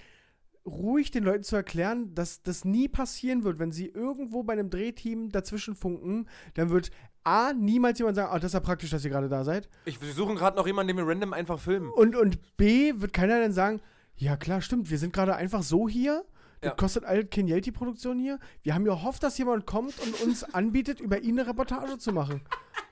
[0.66, 4.70] ruhig den Leuten zu erklären, dass das nie passieren wird, wenn sie irgendwo bei einem
[4.70, 6.92] Drehteam dazwischen funken, dann wird
[7.28, 9.68] A, niemals jemand sagen, ah, das ist ja praktisch, dass ihr gerade da seid.
[9.86, 11.90] Ich, wir suchen gerade noch jemanden, den wir random einfach filmen.
[11.92, 13.82] Und, und B, wird keiner dann sagen,
[14.16, 16.24] ja klar, stimmt, wir sind gerade einfach so hier.
[16.62, 16.76] Das Ja.
[16.76, 18.40] kostet all kein Geld, die Produktion hier.
[18.64, 22.42] Wir haben gehofft, dass jemand kommt und uns anbietet, über ihn eine Reportage zu machen.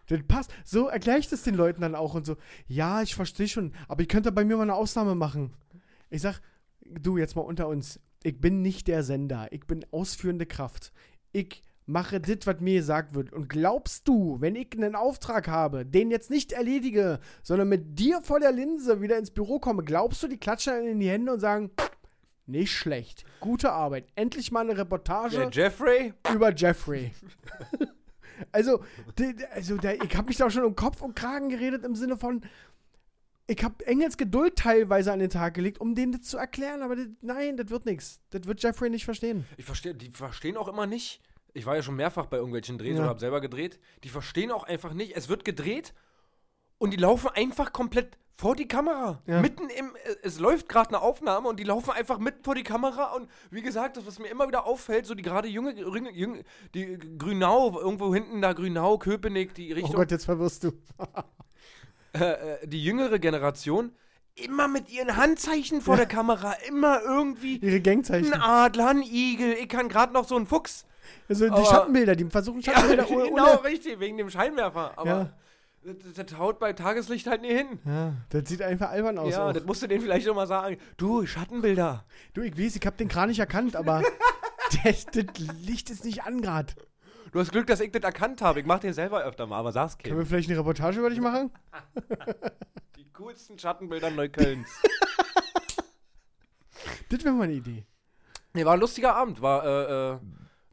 [0.08, 0.51] Das passt.
[0.63, 2.36] So erkläre ich das den Leuten dann auch und so.
[2.68, 5.54] Ja, ich verstehe schon, aber ihr könnt da bei mir mal eine Ausnahme machen.
[6.12, 6.42] Ich sag,
[6.83, 8.00] du, jetzt mal unter uns.
[8.22, 9.48] Ich bin nicht der Sender.
[9.51, 10.92] Ich bin ausführende Kraft.
[11.31, 13.31] Ich mache das, was mir gesagt wird.
[13.33, 18.21] Und glaubst du, wenn ich einen Auftrag habe, den jetzt nicht erledige, sondern mit dir
[18.21, 21.33] vor der Linse wieder ins Büro komme, glaubst du, die klatschen dann in die Hände
[21.33, 21.71] und sagen,
[22.48, 26.13] nicht schlecht, gute Arbeit, endlich mal eine Reportage Der Jeffrey?
[26.33, 27.11] über Jeffrey.
[28.51, 28.83] also,
[29.51, 32.41] also ich habe mich da schon um Kopf und Kragen geredet im Sinne von,
[33.48, 36.95] ich habe Engels Geduld teilweise an den Tag gelegt, um denen das zu erklären, aber
[36.95, 38.19] das, nein, das wird nichts.
[38.31, 39.45] Das wird Jeffrey nicht verstehen.
[39.57, 41.21] Ich verstehe, die verstehen auch immer nicht.
[41.55, 43.00] Ich war ja schon mehrfach bei irgendwelchen Drehs Ja.
[43.01, 43.79] oder habe selber gedreht.
[44.03, 45.15] Die verstehen auch einfach nicht.
[45.15, 45.94] Es wird gedreht
[46.77, 49.22] und die laufen einfach komplett vor die Kamera.
[49.25, 49.39] Ja.
[49.41, 52.63] Mitten im, äh, es läuft gerade eine Aufnahme und die laufen einfach mitten vor die
[52.63, 56.44] Kamera und wie gesagt, das, was mir immer wieder auffällt, so die gerade junge, junge,
[56.74, 60.72] die Grünau, irgendwo hinten da Grünau, Köpenick, die Oh Richtung, Gott, jetzt verwirrst du.
[62.13, 62.31] äh,
[62.63, 63.94] äh, die jüngere Generation,
[64.35, 68.33] immer mit ihren Handzeichen vor der Kamera, immer irgendwie Ihre Gangzeichen.
[68.33, 70.85] ein Adler, ein Igel, ich kann gerade noch so einen Fuchs.
[71.29, 74.94] Also die aber- Schattenbilder, die versuchen Ja, Schattenbilder ohne, genau, richtig, wegen dem Scheinwerfer.
[74.98, 75.09] Aber
[75.83, 75.94] Ja.
[76.13, 77.79] das, das haut bei Tageslicht halt nie hin.
[77.85, 79.31] Ja, das sieht einfach albern aus.
[79.33, 79.53] ja, auch.
[79.53, 80.77] das musst du denen vielleicht noch mal sagen.
[80.98, 82.05] Du, Schattenbilder.
[82.33, 84.01] Du, ich weiß, ich hab den Kran nicht erkannt, aber
[84.83, 85.25] das, das
[85.61, 86.75] Licht ist nicht an grad.
[87.31, 88.61] Du hast Glück, dass ich das erkannt habe.
[88.61, 90.18] Ich mach den selber öfter mal, aber sag's Können Kim.
[90.20, 91.51] wir vielleicht eine Reportage über dich machen?
[92.96, 94.68] Die coolsten Schattenbilder Neuköllns.
[97.09, 97.85] Das wäre mal eine Idee.
[98.53, 99.41] nee, war ein lustiger Abend.
[99.41, 100.18] War äh, äh,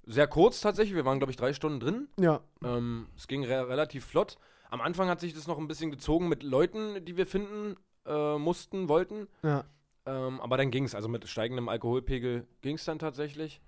[0.07, 0.95] sehr kurz tatsächlich.
[0.95, 2.09] Wir waren, glaube ich, drei Stunden drin.
[2.19, 2.41] Ja.
[2.65, 4.38] Ähm, es ging re relativ flott.
[4.71, 8.38] Am Anfang hat sich das noch ein bisschen gezogen mit Leuten, die wir finden äh,
[8.38, 9.29] mussten, wollten.
[9.43, 9.65] Ja.
[10.07, 13.61] Ähm, aber dann ging es, also mit steigendem Alkoholpegel ging es dann tatsächlich.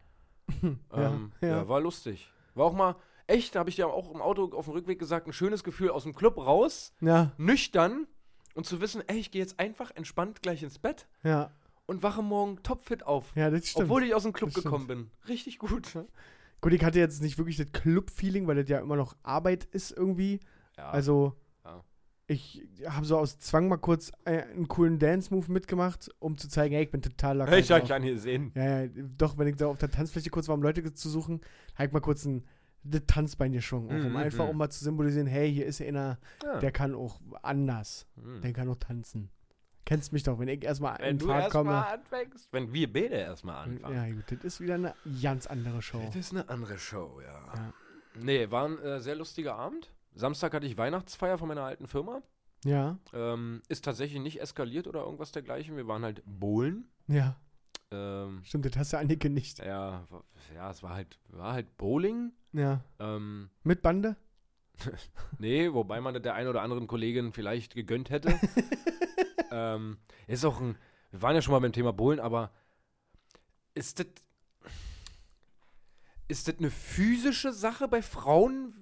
[0.92, 1.48] Ja, ähm, ja.
[1.48, 1.68] ja.
[1.68, 2.30] war lustig.
[2.54, 5.32] War auch mal echt, habe ich dir auch im Auto auf dem Rückweg gesagt, ein
[5.32, 8.06] schönes Gefühl aus dem Club raus, Ja, nüchtern
[8.54, 11.50] und zu wissen, ey, ich gehe jetzt einfach entspannt gleich ins Bett ja.
[11.86, 13.32] Und wache morgen topfit auf.
[13.36, 13.84] Ja, das stimmt.
[13.84, 14.64] Obwohl ich aus dem Club Das stimmt.
[14.64, 15.10] gekommen bin.
[15.28, 15.92] Richtig gut.
[16.60, 19.90] Gut, ich hatte jetzt nicht wirklich das Club-Feeling, weil das ja immer noch Arbeit ist
[19.90, 20.40] irgendwie.
[20.78, 21.84] Ja, Also, Ja.
[22.26, 26.74] ich habe so aus Zwang mal kurz äh, einen coolen Dance-Move mitgemacht, um zu zeigen,
[26.74, 27.58] hey, ich bin total locker.
[27.58, 27.88] ich hab drauf.
[27.88, 28.50] dich an hier sehen.
[28.54, 31.42] Ja, ja, doch, wenn ich da auf der Tanzfläche kurz war, um Leute zu suchen,
[31.74, 32.44] habe ich mal kurz ein
[32.86, 34.50] das Tanzbein geschwungen, auch, um Mhm, einfach mhm.
[34.50, 36.18] um mal zu symbolisieren, hey, hier ist einer,
[36.60, 38.42] der kann auch anders, Hm.
[38.42, 39.30] der kann auch tanzen.
[39.86, 41.72] Kennst mich doch, wenn ich erstmal Wenn in du Fahrt komme.
[41.72, 42.48] erstmal anfängst.
[42.52, 43.94] Wenn wir beide erstmal anfangen.
[43.94, 46.00] Ja, gut, das ist wieder eine ganz andere Show.
[46.06, 47.54] Das ist eine andere Show, ja.
[47.54, 47.72] Ja.
[48.20, 49.90] Nee, war ein äh, sehr lustiger Abend.
[50.14, 52.22] Samstag hatte ich Weihnachtsfeier von meiner alten Firma.
[52.64, 55.76] Ja, Ähm, ist tatsächlich nicht eskaliert oder irgendwas dergleichen.
[55.76, 56.88] Wir waren halt bowlen.
[57.08, 57.36] ja,
[57.90, 59.58] Ähm, stimmt, das hast du angekündigt.
[59.58, 60.06] ja,
[60.54, 62.32] ja, es war halt, war halt Bowling.
[62.52, 62.80] Ja.
[63.00, 64.16] Ähm, Mit Bande?
[65.38, 68.32] Nee, wobei man das der einen oder anderen Kollegin vielleicht gegönnt hätte.
[69.50, 70.76] ähm, ist auch ein.
[71.10, 72.50] Wir waren ja schon mal beim Thema Bowlen, aber
[73.74, 74.06] ist das.
[76.26, 78.72] Ist das eine physische Sache bei Frauen?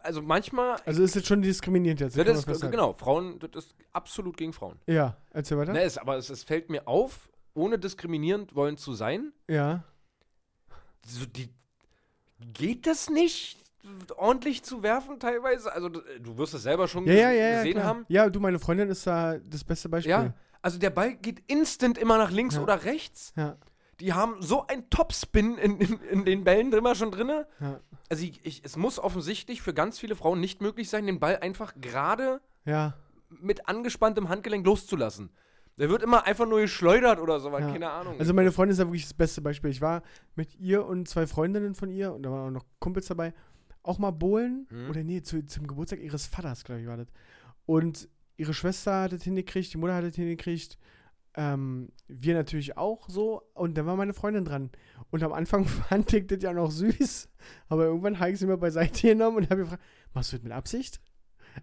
[0.00, 0.76] Also manchmal.
[0.84, 2.16] Also ist jetzt schon diskriminierend jetzt.
[2.18, 2.72] Das ist, festhalten.
[2.72, 4.78] genau, Frauen, das ist absolut gegen Frauen.
[4.86, 5.72] Ja, erzähl weiter.
[5.72, 9.84] Ne, es, aber es, es fällt mir auf, ohne diskriminierend wollen zu sein, Ja.
[11.06, 11.48] so die
[12.52, 13.61] geht das nicht
[14.16, 17.84] ordentlich zu werfen teilweise also du wirst es selber schon Ja, ja, ja, gesehen klar.
[17.84, 20.10] haben Ja, du, meine Freundin ist da das beste Beispiel.
[20.10, 23.56] ja also der Ball geht instant immer nach links oder rechts Ja.
[24.00, 27.80] die haben so einen Topspin in, in, in den Bällen immer schon drinne Ja.
[28.08, 31.38] also ich, ich, es muss offensichtlich für ganz viele Frauen nicht möglich sein den Ball
[31.38, 32.40] einfach gerade
[33.28, 35.30] mit angespanntem Handgelenk loszulassen
[35.78, 37.72] der wird immer einfach nur geschleudert oder so weil Ja.
[37.72, 39.70] keine Ahnung Also meine Freundin ist ja wirklich das beste Beispiel.
[39.70, 40.02] Ich war
[40.36, 43.32] mit ihr und zwei Freundinnen von ihr und da waren auch noch Kumpels dabei,
[43.82, 44.66] auch mal bowlen.
[44.70, 44.90] Mhm.
[44.90, 47.08] Oder nee, zu, zum Geburtstag ihres Vaters, glaube ich, war das.
[47.66, 50.78] Und ihre Schwester hat es hingekriegt, die Mutter hat es hingekriegt.
[51.34, 53.42] Ähm, wir natürlich auch so.
[53.54, 54.70] Und dann war meine Freundin dran.
[55.10, 57.28] Und am Anfang fand ich das ja noch süß.
[57.68, 60.52] Aber irgendwann habe ich sie mir beiseite genommen und habe gefragt, machst du das mit
[60.52, 61.00] Absicht?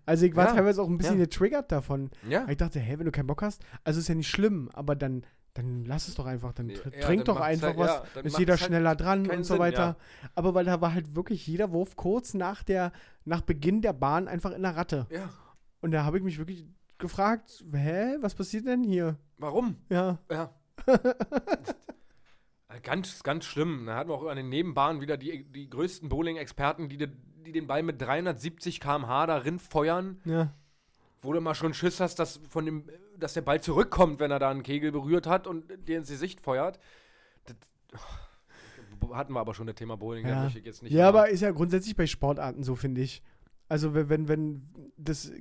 [0.05, 1.25] Also ich war Ja, teilweise auch ein bisschen ja.
[1.25, 2.12] getriggert davon.
[2.27, 4.95] ja Ich dachte, hä, wenn du keinen Bock hast, also ist ja nicht schlimm, aber
[4.95, 5.25] dann,
[5.61, 7.77] dann lass es doch einfach, dann Ja, tr- ja, trink dann doch macht's einfach halt-
[7.77, 9.97] was, ja, dann ist jeder halt schneller dran und so Sinn, weiter.
[10.35, 12.91] Aber weil da war halt wirklich jeder Wurf kurz nach der,
[13.25, 15.07] nach Beginn der Bahn einfach in der Ratte.
[15.09, 15.29] ja
[15.81, 16.65] Und da habe ich mich wirklich
[16.97, 19.17] gefragt, hä, was passiert denn hier?
[19.37, 20.51] warum Ja, Ja.
[22.83, 23.85] ganz, ganz schlimm.
[23.85, 27.67] Da hatten wir auch an den Nebenbahnen wieder die, die größten Bowling-Experten, die, die den
[27.67, 30.53] Ball mit 370 km/h darin feuern, ja,
[31.21, 32.85] wo du mal schon Schiss hast, dass, von dem,
[33.19, 36.41] dass der Ball zurückkommt, wenn er da einen Kegel berührt hat und dir ins Gesicht
[36.41, 36.79] feuert.
[37.45, 37.55] Das,
[39.13, 40.43] hatten wir aber schon das Thema Bowling, da ja.
[40.43, 40.91] möchte ich jetzt nicht.
[40.91, 43.21] ja mal- aber ist ja grundsätzlich bei Sportarten so, finde ich.
[43.67, 45.32] Also wenn, wenn, wenn, das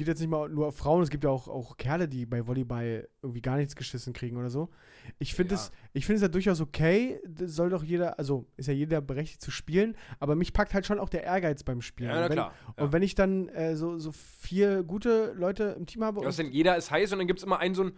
[0.00, 2.46] geht jetzt nicht mal nur auf Frauen, es gibt ja auch, auch Kerle, die bei
[2.46, 4.70] Volleyball irgendwie gar nichts geschissen kriegen oder so.
[5.18, 5.60] Ich finde Ja.
[5.60, 9.02] es, ich finde es ja durchaus okay, das soll doch jeder, also ist ja jeder
[9.02, 12.08] berechtigt zu spielen, aber mich packt halt schon auch der Ehrgeiz beim Spielen.
[12.08, 12.54] Ja, na und wenn, klar.
[12.78, 12.84] Ja.
[12.84, 16.36] Und wenn ich dann äh, so, so vier gute Leute im Team habe Ja, was
[16.36, 17.92] denn, jeder ist heiß und dann gibt es immer einen so ein.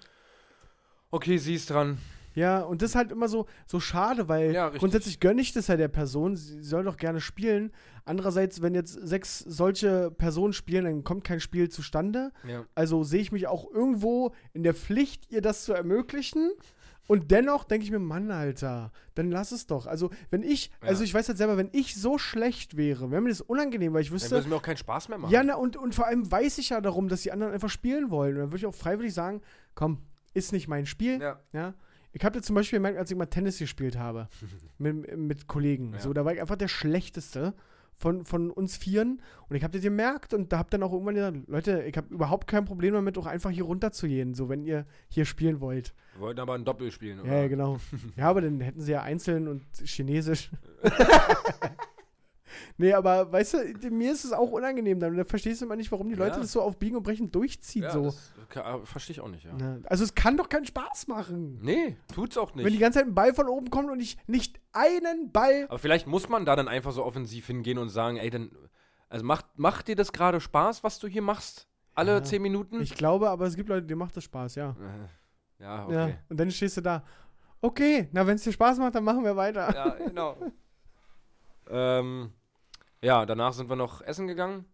[1.13, 1.99] Okay, sie ist dran.
[2.35, 5.67] Ja, und das ist halt immer so, so schade, weil Ja, grundsätzlich gönne ich das
[5.67, 7.73] ja der Person, sie soll doch gerne spielen.
[8.05, 12.33] Andererseits, wenn jetzt sechs solche Personen spielen, dann kommt kein Spiel zustande.
[12.49, 12.65] Ja.
[12.75, 16.51] Also sehe ich mich auch irgendwo in der Pflicht, ihr das zu ermöglichen.
[17.09, 19.87] Und dennoch denke ich mir, Mann, Alter, dann lass es doch.
[19.87, 20.89] Also, wenn ich, Ja.
[20.89, 24.03] also ich weiß halt selber, wenn ich so schlecht wäre, wäre mir das unangenehm, weil
[24.03, 25.33] ich Dann wüsste, würde es mir auch keinen Spaß mehr machen.
[25.33, 28.11] ja, na, und, und vor allem weiß ich ja darum, dass die anderen einfach spielen
[28.11, 28.35] wollen.
[28.35, 29.43] Und dann würde ich auch freiwillig sagen,
[29.75, 29.99] komm,
[30.33, 31.21] ist nicht mein Spiel.
[31.21, 31.41] Ja.
[31.53, 31.75] Ja.
[32.13, 34.29] Ich habe das zum Beispiel gemerkt, als ich mal Tennis gespielt habe
[34.79, 35.93] mit, mit Kollegen.
[35.95, 36.01] Ja.
[36.01, 37.55] So, da war ich einfach der Schlechteste
[38.03, 39.23] von, von uns Vieren.
[39.49, 42.13] Und ich habe das gemerkt und da habe dann auch irgendwann gesagt, Leute, ich habe
[42.13, 45.61] überhaupt kein Problem damit, auch einfach hier runter zu gehen, so wenn ihr hier spielen
[45.61, 45.95] wollt.
[46.15, 47.29] Wir wollten aber ein Doppel spielen, oder?
[47.29, 47.79] Ja, ja, genau.
[48.17, 50.51] ja, aber dann hätten sie ja einzeln und chinesisch.
[52.77, 55.17] nee, aber weißt du, mir ist es auch unangenehm dann.
[55.17, 56.41] Dann verstehst du immer nicht, warum die Leute Ja.
[56.41, 57.83] das so auf Biegen und Brechen durchziehen.
[57.85, 58.15] Ja, so.
[58.49, 59.57] ka- verstehe ich auch nicht, ja.
[59.59, 59.79] Ja.
[59.85, 61.59] Also es kann doch keinen Spaß machen.
[61.63, 62.65] Nee, tut's auch nicht.
[62.65, 65.67] Wenn die ganze Zeit ein Ball von oben kommt und ich nicht einen Ball.
[65.69, 68.51] aber vielleicht muss man da dann einfach so offensiv hingehen und sagen, ey, dann,
[69.09, 71.69] also macht, macht dir das gerade Spaß, was du hier machst?
[71.95, 72.23] Alle Ja.
[72.23, 72.81] zehn Minuten?
[72.81, 74.71] Ich glaube, aber es gibt Leute, denen macht das Spaß, ja.
[74.71, 76.05] Äh, ja, ja.
[76.05, 76.15] okay.
[76.31, 77.05] Und dann stehst du da.
[77.61, 79.73] Okay, na, wenn es dir Spaß macht, dann machen wir weiter.
[79.75, 80.37] Ja, genau.
[81.71, 82.33] ähm,
[83.03, 84.65] ja, danach sind wir noch essen gegangen.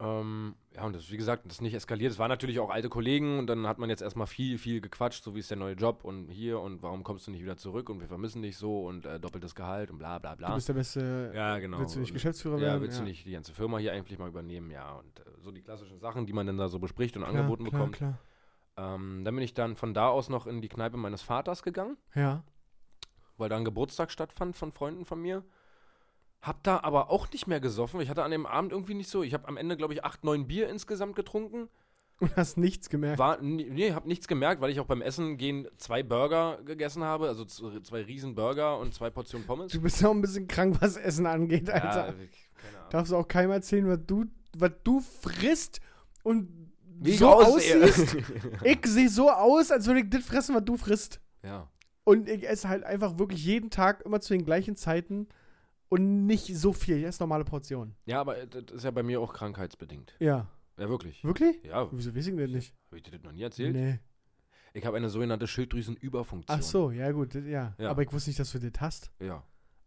[0.00, 2.12] Ähm, ja, und das, wie gesagt, das ist nicht eskaliert.
[2.12, 5.24] Es waren natürlich auch alte Kollegen und dann hat man jetzt erstmal viel, viel gequatscht,
[5.24, 7.90] so wie ist der neue Job und hier und warum kommst du nicht wieder zurück
[7.90, 10.54] und wir vermissen dich so und äh, doppeltes Gehalt und bla bla Du bla.
[10.54, 11.32] bist der beste.
[11.34, 11.80] Ja, genau.
[11.80, 12.82] Willst du nicht Geschäftsführer ja, werden?
[12.82, 14.70] willst du nicht die ganze Firma hier eigentlich mal übernehmen?
[14.70, 17.34] Ja, und äh, so die klassischen Sachen, die man dann da so bespricht und Klar,
[17.34, 17.96] angeboten klar, bekommt.
[17.96, 18.18] Klar.
[18.76, 21.96] Ähm, dann bin ich dann von da aus noch in die Kneipe meines Vaters gegangen
[22.14, 22.44] Ja.
[23.36, 25.42] weil da ein Geburtstag stattfand von Freunden von mir.
[26.40, 28.00] Hab da aber auch nicht mehr gesoffen.
[28.00, 29.22] Ich hatte an dem Abend irgendwie nicht so.
[29.22, 31.68] Ich habe am Ende, glaube ich, acht, neun Bier insgesamt getrunken.
[32.20, 33.18] Und hast nichts gemerkt.
[33.18, 37.28] War, nee, hab nichts gemerkt, weil ich auch beim Essen gehen zwei Burger gegessen habe.
[37.28, 39.72] Also zwei riesen Burger und zwei Portionen Pommes.
[39.72, 41.86] Du bist auch ein bisschen krank, was Essen angeht, Alter.
[41.86, 42.90] Ja, keine Ahnung.
[42.90, 44.24] Darfst du auch keinem erzählen, was du,
[44.56, 45.80] was du frisst
[46.24, 46.48] und
[47.00, 48.16] Wie so aussiehst.
[48.64, 51.20] ich sehe so aus, als würde ich das fressen, was du frisst.
[51.42, 51.68] ja.
[52.04, 55.28] Und ich esse halt einfach wirklich jeden Tag immer zu den gleichen Zeiten
[55.88, 56.98] und nicht so viel.
[56.98, 57.94] Ich esse normale Portionen.
[58.06, 60.14] ja, aber das ist ja bei mir auch krankheitsbedingt.
[60.18, 60.46] Ja.
[60.78, 61.24] Ja, wirklich.
[61.24, 61.62] Wirklich?
[61.64, 62.74] Ja, Wieso ich denn das nicht?
[62.86, 63.74] habe ich dir das noch nie erzählt?
[63.74, 63.98] Nee.
[64.74, 66.56] Ich habe eine sogenannte Schilddrüsenüberfunktion.
[66.58, 67.74] Ach so, ja gut, das- ja.
[67.78, 67.90] Ja.
[67.90, 69.10] Aber ich wusste nicht, dass du das hast.
[69.18, 69.42] Ja.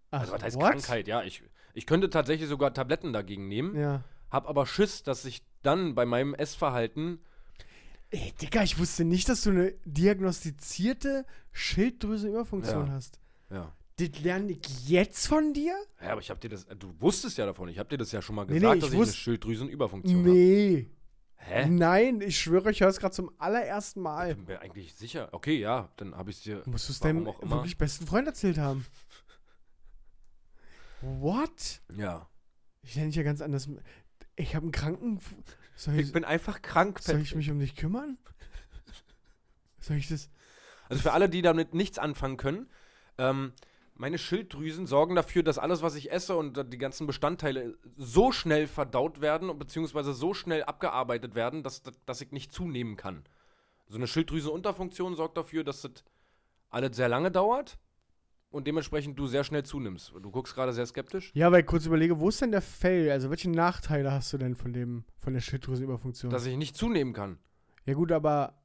[0.09, 0.71] Ach, Also was heißt what?
[0.71, 1.07] Krankheit?
[1.07, 4.03] Ja, ich, Ich könnte tatsächlich sogar Tabletten dagegen nehmen, Ja.
[4.29, 7.19] hab aber Schiss, dass ich dann bei meinem Essverhalten
[8.13, 12.91] Ey, Digga, ich wusste nicht, dass du eine diagnostizierte Schilddrüsenüberfunktion Ja.
[12.93, 13.19] hast.
[13.49, 13.71] ja.
[13.97, 15.75] Das lerne ich jetzt von dir?
[16.01, 18.21] Ja, aber ich hab dir das, du wusstest ja davon, ich hab dir das ja
[18.21, 20.29] schon mal Nee, gesagt, nee, ich dass ich eine Schilddrüsenüberfunktion habe.
[20.29, 20.89] Nee.
[21.35, 21.67] Hä?
[21.67, 24.31] Nein, ich schwöre, ich höre es gerade zum allerersten Mal.
[24.31, 25.29] Ich bin mir eigentlich sicher.
[25.31, 26.61] Okay, ja, dann habe ich es dir.
[26.65, 28.85] Musst du es deinem wirklich besten Freund erzählt haben?
[31.01, 31.81] What?
[31.95, 32.29] Ja.
[32.83, 33.69] Ich nenne dich ja ganz anders.
[34.35, 35.19] Ich habe einen Kranken.
[35.75, 38.17] Soll ich, Ich bin einfach krank, soll ich mich um dich kümmern?
[39.79, 40.29] Soll ich das?
[40.89, 42.69] Also für alle, die damit nichts anfangen können,
[43.17, 43.53] ähm,
[44.01, 48.65] meine Schilddrüsen sorgen dafür, dass alles, was ich esse und die ganzen Bestandteile so schnell
[48.65, 53.23] verdaut werden und beziehungsweise so schnell abgearbeitet werden, dass, dass ich nicht zunehmen kann.
[53.87, 56.03] So eine Schilddrüsenunterfunktion sorgt dafür, dass das
[56.71, 57.77] alles sehr lange dauert
[58.49, 60.13] und dementsprechend du sehr schnell zunimmst.
[60.19, 61.29] Du guckst gerade sehr skeptisch.
[61.35, 63.11] Ja, weil ich kurz überlege, wo ist denn der Fail?
[63.11, 66.31] Also welche Nachteile hast du denn von dem, von der Schilddrüsenüberfunktion?
[66.31, 67.37] Dass ich nicht zunehmen kann.
[67.85, 68.60] ja gut, aber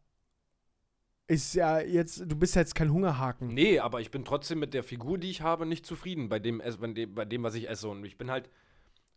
[1.28, 3.48] ist ja jetzt, du bist ja jetzt kein Hungerhaken.
[3.48, 6.58] Nee, aber ich bin trotzdem mit der Figur, die ich habe, nicht zufrieden bei dem,
[6.80, 7.88] bei dem, bei dem was ich esse.
[7.88, 8.48] Und ich bin halt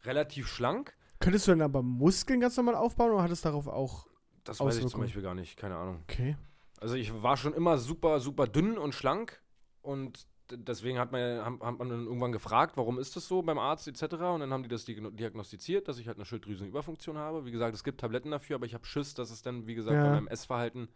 [0.04, 0.96] relativ schlank.
[1.20, 4.08] Könntest du dann aber Muskeln ganz normal aufbauen oder hat es darauf auch.
[4.44, 5.02] Das weiß ich zum.
[5.02, 6.00] Beispiel gar nicht, keine Ahnung.
[6.10, 6.36] Okay.
[6.80, 9.42] Also ich war schon immer super, super dünn und schlank
[9.82, 13.88] und deswegen hat man, hat, man dann irgendwann gefragt, warum ist das so beim Arzt
[13.88, 14.04] etc.
[14.16, 17.46] Und dann haben die das diagno- diagnostiziert, dass ich halt eine Schilddrüsenüberfunktion habe.
[17.46, 19.96] Wie gesagt, es gibt Tabletten dafür, aber ich habe Schiss, dass es dann, wie gesagt,
[19.96, 20.04] Ja.
[20.06, 20.88] bei meinem Essverhalten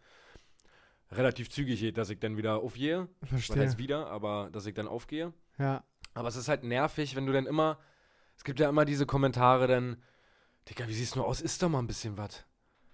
[1.16, 3.08] relativ zügig geht, dass ich dann wieder aufgehe.
[3.24, 3.62] Verstehe.
[3.62, 5.32] heißt wieder, aber dass ich dann aufgehe.
[5.58, 5.84] Ja.
[6.14, 7.78] Aber es ist halt nervig, wenn du dann immer,
[8.36, 9.96] es gibt ja immer diese Kommentare dann,
[10.68, 11.40] Digga, wie siehst du aus?
[11.40, 12.44] Isst doch mal ein bisschen was.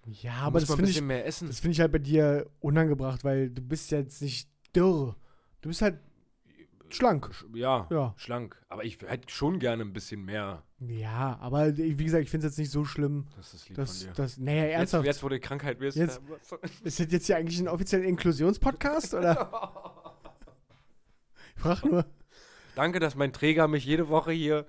[0.05, 1.47] Ja, Du aber das finde ich, bisschen mehr essen.
[1.47, 5.15] das finde ich halt bei dir unangebracht, weil du bist jetzt nicht dürr.
[5.61, 5.99] Du bist halt
[6.95, 7.29] schlank.
[7.33, 8.13] Sch- Ja, Ja.
[8.17, 8.55] schlank.
[8.69, 10.63] Aber ich hätte schon gerne ein bisschen mehr.
[10.79, 13.97] Ja, aber wie gesagt, ich finde es jetzt nicht so schlimm, Das ist lieb dass
[14.03, 14.13] von dir.
[14.15, 14.37] das.
[14.37, 15.05] Naja, Jetzt, ernsthaft.
[15.05, 15.97] jetzt, wo du Krankheit wirst.
[15.97, 16.21] Jetzt-
[16.83, 19.51] Ist das jetzt hier eigentlich ein offizieller Inklusionspodcast oder?
[21.55, 22.05] Ich frag nur.
[22.75, 24.65] Danke, dass mein Träger mich jede Woche hier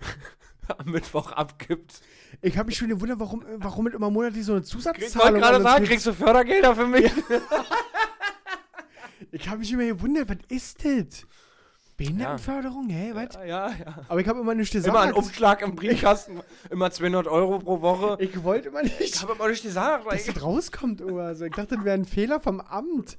[0.78, 2.00] am Mittwoch abgibt.
[2.40, 5.40] Ich habe mich schon gewundert, warum, warum mit immer monatlich so eine Ich wollte Zusatzzahlung
[5.40, 7.12] gerade sagen, kriegst du Fördergelder für mich?
[9.30, 11.26] Ich habe mich immer gewundert, was ist das?
[12.04, 13.12] Behindertenförderung, hä?
[13.14, 13.34] Was?
[13.36, 14.04] Ja, ja, ja.
[14.08, 14.94] Aber ich habe immer nicht gesagt.
[14.94, 18.18] Immer ein Umschlag im Briefkasten, immer 200 Euro pro Woche.
[18.22, 20.10] Ich wollte immer Ich nicht, habe immer nicht gesagt.
[20.10, 21.02] dass das rauskommt.
[21.02, 21.24] Oder?
[21.24, 23.18] Also ich dachte, das wäre ein Fehler vom Amt.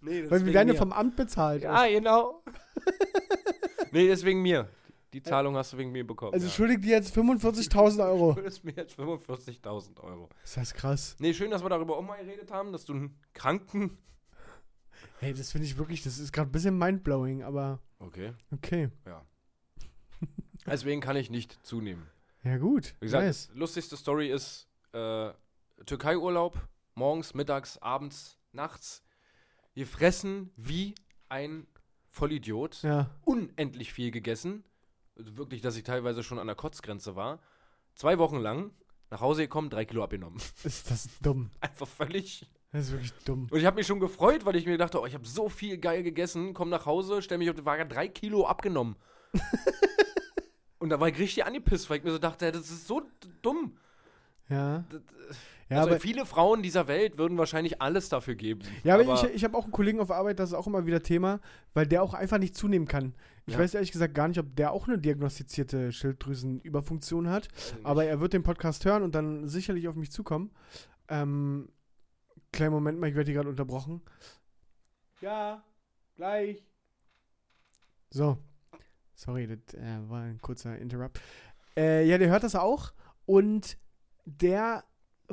[0.00, 1.62] Nee, das Weil wir werden ja vom Amt bezahlt.
[1.62, 2.42] Ja, genau.
[3.92, 4.68] nee, das ist wegen mir.
[5.12, 6.34] Die Zahlung hast du wegen mir bekommen.
[6.34, 6.52] Also ja.
[6.52, 8.28] schuldig dir jetzt 45.000 Euro.
[8.28, 10.28] Du schuldest mir jetzt 45.000 Euro.
[10.44, 11.16] Ist das krass.
[11.18, 13.96] Nee, schön, dass wir darüber auch mal geredet haben, dass du einen Kranken.
[15.20, 18.34] Hey, das finde ich wirklich, das ist gerade ein bisschen mindblowing, aber Okay.
[18.52, 18.90] okay.
[20.66, 22.06] Deswegen kann ich nicht zunehmen.
[22.44, 22.94] Ja, gut.
[23.00, 23.48] Wie gesagt, nice.
[23.54, 25.30] lustigste Story ist äh,
[25.86, 26.56] Türkei-Urlaub.
[26.94, 29.02] Morgens, mittags, abends, nachts.
[29.74, 30.94] Wir fressen wie
[31.28, 31.66] ein
[32.10, 32.82] Vollidiot.
[32.82, 33.10] Ja.
[33.24, 34.64] Unendlich viel gegessen.
[35.18, 37.40] Also wirklich, dass ich teilweise schon an der Kotzgrenze war.
[37.94, 38.70] Zwei Wochen lang.
[39.10, 40.40] Nach Hause gekommen, drei Kilo abgenommen.
[40.64, 41.50] Ist das dumm.
[41.60, 42.46] Einfach völlig.
[42.76, 43.46] Das ist wirklich dumm.
[43.50, 45.78] Und ich habe mich schon gefreut, weil ich mir dachte, oh, ich habe so viel
[45.78, 48.96] geil gegessen, komm nach Hause, stell mich auf die Waage, drei Kilo abgenommen.
[50.78, 53.02] Und da war ich richtig angepisst, weil ich mir so dachte, das ist so
[53.42, 53.76] dumm.
[54.48, 54.84] Ja.
[54.90, 55.00] Das-
[55.68, 58.60] Ja, also aber, viele Frauen dieser Welt würden wahrscheinlich alles dafür geben.
[58.84, 61.02] ja, aber, ich, ich habe auch einen Kollegen auf Arbeit, das ist auch immer wieder
[61.02, 61.40] Thema,
[61.74, 63.14] weil der auch einfach nicht zunehmen kann.
[63.46, 63.58] Ich Ja.
[63.60, 67.48] weiß ehrlich gesagt gar nicht, ob der auch eine diagnostizierte Schilddrüsenüberfunktion hat,
[67.82, 70.50] aber er wird den Podcast hören und dann sicherlich auf mich zukommen.
[71.08, 71.68] Ähm,
[72.56, 74.02] kleinen Moment mal, ich werde hier gerade unterbrochen.
[75.20, 75.62] Ja,
[76.16, 76.64] gleich.
[78.10, 78.38] So.
[79.14, 81.20] Sorry, das äh, war ein kurzer Interrupt.
[81.76, 82.92] Äh, ja, der hört das auch
[83.24, 83.76] und
[84.24, 84.84] der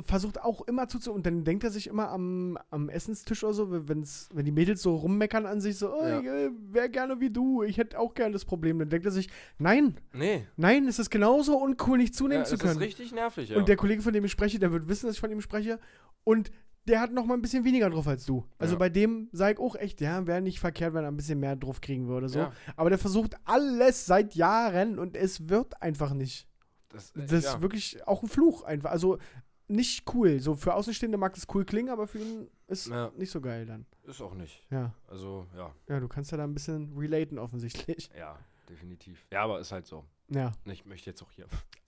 [0.02, 3.88] versucht auch immer zuzu und dann denkt er sich immer am, am Essenstisch oder so,
[3.88, 6.20] wenn's, wenn die Mädels so rummeckern an sich, so, oh, Ja.
[6.20, 8.78] ich äh, wäre gerne wie du, ich hätte auch gerne das Problem.
[8.78, 12.56] Dann denkt er sich, nein, nee, nein, es ist genauso uncool, nicht zunehmen ja, zu
[12.56, 12.76] das können.
[12.80, 13.56] ist richtig nervig, ja.
[13.56, 15.78] Und der Kollege, von dem ich spreche, der wird wissen, dass ich von ihm spreche.
[16.24, 16.50] Und
[16.86, 18.44] der hat noch mal ein bisschen weniger drauf als du.
[18.58, 18.78] Also Ja.
[18.78, 21.56] bei dem sage ich auch echt, ja, wäre nicht verkehrt, wenn er ein bisschen mehr
[21.56, 22.28] drauf kriegen würde.
[22.28, 22.40] So.
[22.40, 22.52] Ja.
[22.76, 26.46] Aber der versucht alles seit Jahren und es wird einfach nicht.
[26.90, 27.54] das, äh, Das ja.
[27.54, 28.90] ist wirklich auch ein Fluch einfach.
[28.90, 29.18] Also
[29.66, 30.38] nicht cool.
[30.40, 33.10] So für Außenstehende mag es cool klingen, aber für ihn ist Ja.
[33.16, 33.86] nicht so geil dann.
[34.04, 34.62] ist auch nicht.
[34.70, 34.92] Ja.
[35.08, 38.10] Also, ja, Ja, du kannst ja da ein bisschen relaten offensichtlich.
[38.16, 39.24] ja, definitiv.
[39.32, 40.04] Ja, aber ist halt so.
[40.28, 40.52] Ja.
[40.66, 41.46] Ich möchte jetzt auch hier.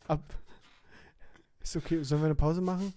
[0.08, 0.22] Ab.
[1.60, 2.02] Ist okay.
[2.02, 2.92] Sollen wir eine Pause machen?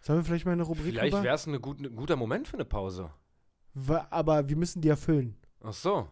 [0.00, 1.24] Sollen wir vielleicht mal eine Rubrik Vielleicht rüber?
[1.24, 3.10] wäre es ein gut, guter Moment für eine Pause.
[4.10, 5.36] Aber wir müssen die erfüllen.
[5.62, 6.08] Ach so.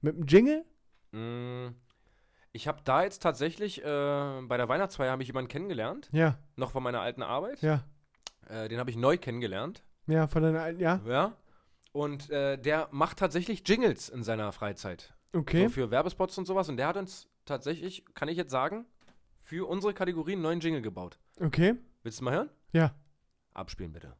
[0.00, 0.64] Mit dem Jingle?
[1.12, 1.74] Mm,
[2.52, 6.72] Ich habe da jetzt tatsächlich, äh, bei der Weihnachtsfeier habe ich jemanden kennengelernt, Ja, noch
[6.72, 7.62] von meiner alten Arbeit.
[7.62, 7.84] ja.
[8.48, 9.84] Äh, den habe ich neu kennengelernt.
[10.08, 11.00] Ja, von deiner alten, ja.
[11.06, 11.36] Ja.
[11.92, 15.14] Und äh, der macht tatsächlich Jingles in seiner Freizeit.
[15.32, 15.64] Okay.
[15.64, 16.68] So für Werbespots und sowas.
[16.68, 18.86] Und der hat uns tatsächlich, kann ich jetzt sagen,
[19.42, 21.20] für unsere Kategorie einen neuen Jingle gebaut.
[21.40, 21.76] Okay.
[22.02, 22.50] Willst du mal hören?
[22.72, 22.94] Ja.
[23.54, 24.16] Abspielen bitte.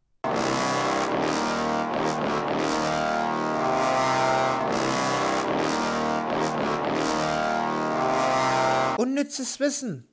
[8.98, 10.08] Unnützes Wissen.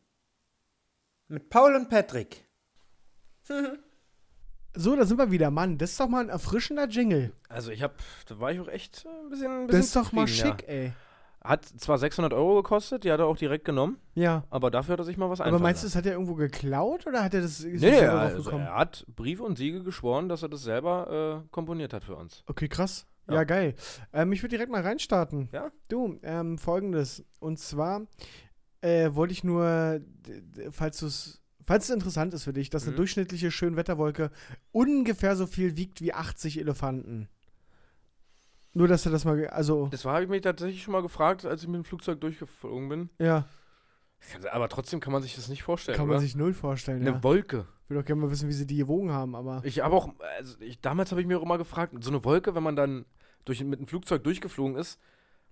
[1.28, 2.46] Mit Paul und Patrick.
[4.80, 5.50] So, da sind wir wieder.
[5.50, 7.34] Mann, das ist doch mal ein erfrischender Jingle.
[7.50, 7.96] Also ich habe,
[8.28, 10.94] da war ich auch echt ein bisschen, ein Das bisschen ist doch mal schick, ey.
[11.44, 14.44] Hat zwar 600 Euro gekostet, die hat er auch direkt genommen, Ja.
[14.50, 17.06] aber dafür hat er sich mal was Aber meinst du, das hat er irgendwo geklaut
[17.08, 20.50] oder hat er das Nee, selber also er hat Briefe und Siegel geschworen, dass er
[20.50, 22.44] das selber äh, komponiert hat für uns.
[22.48, 23.06] Okay, krass.
[23.30, 23.44] Ja, Ja.
[23.44, 23.76] geil.
[24.14, 25.50] Ähm, ich würde direkt mal reinstarten.
[25.52, 25.72] Ja?
[25.90, 27.24] Du, ähm, folgendes.
[27.40, 28.08] Und zwar
[28.82, 30.00] äh, wollte ich nur,
[30.72, 31.42] falls du es.
[31.66, 32.98] Falls es interessant ist für dich, dass eine Mhm.
[32.98, 34.32] durchschnittliche Schönwetterwolke
[34.72, 37.28] ungefähr so viel wiegt wie 80 Elefanten.
[38.78, 41.46] Nur, dass du das mal, also, Das war, habe ich mich tatsächlich schon mal gefragt,
[41.46, 43.10] als ich mit dem Flugzeug durchgeflogen bin.
[43.20, 43.46] ja,
[44.52, 46.22] Aber trotzdem kann man sich das nicht vorstellen, kann man oder?
[46.22, 47.02] sich null vorstellen.
[47.02, 47.24] Eine Ja.
[47.24, 47.66] Wolke.
[47.84, 49.62] Ich will doch gerne mal wissen, wie sie die gewogen haben, aber.
[49.64, 52.54] Ich habe auch, also ich, damals habe ich mir auch immer gefragt, so eine Wolke,
[52.56, 53.06] wenn man dann
[53.46, 55.00] durch, mit dem Flugzeug durchgeflogen ist,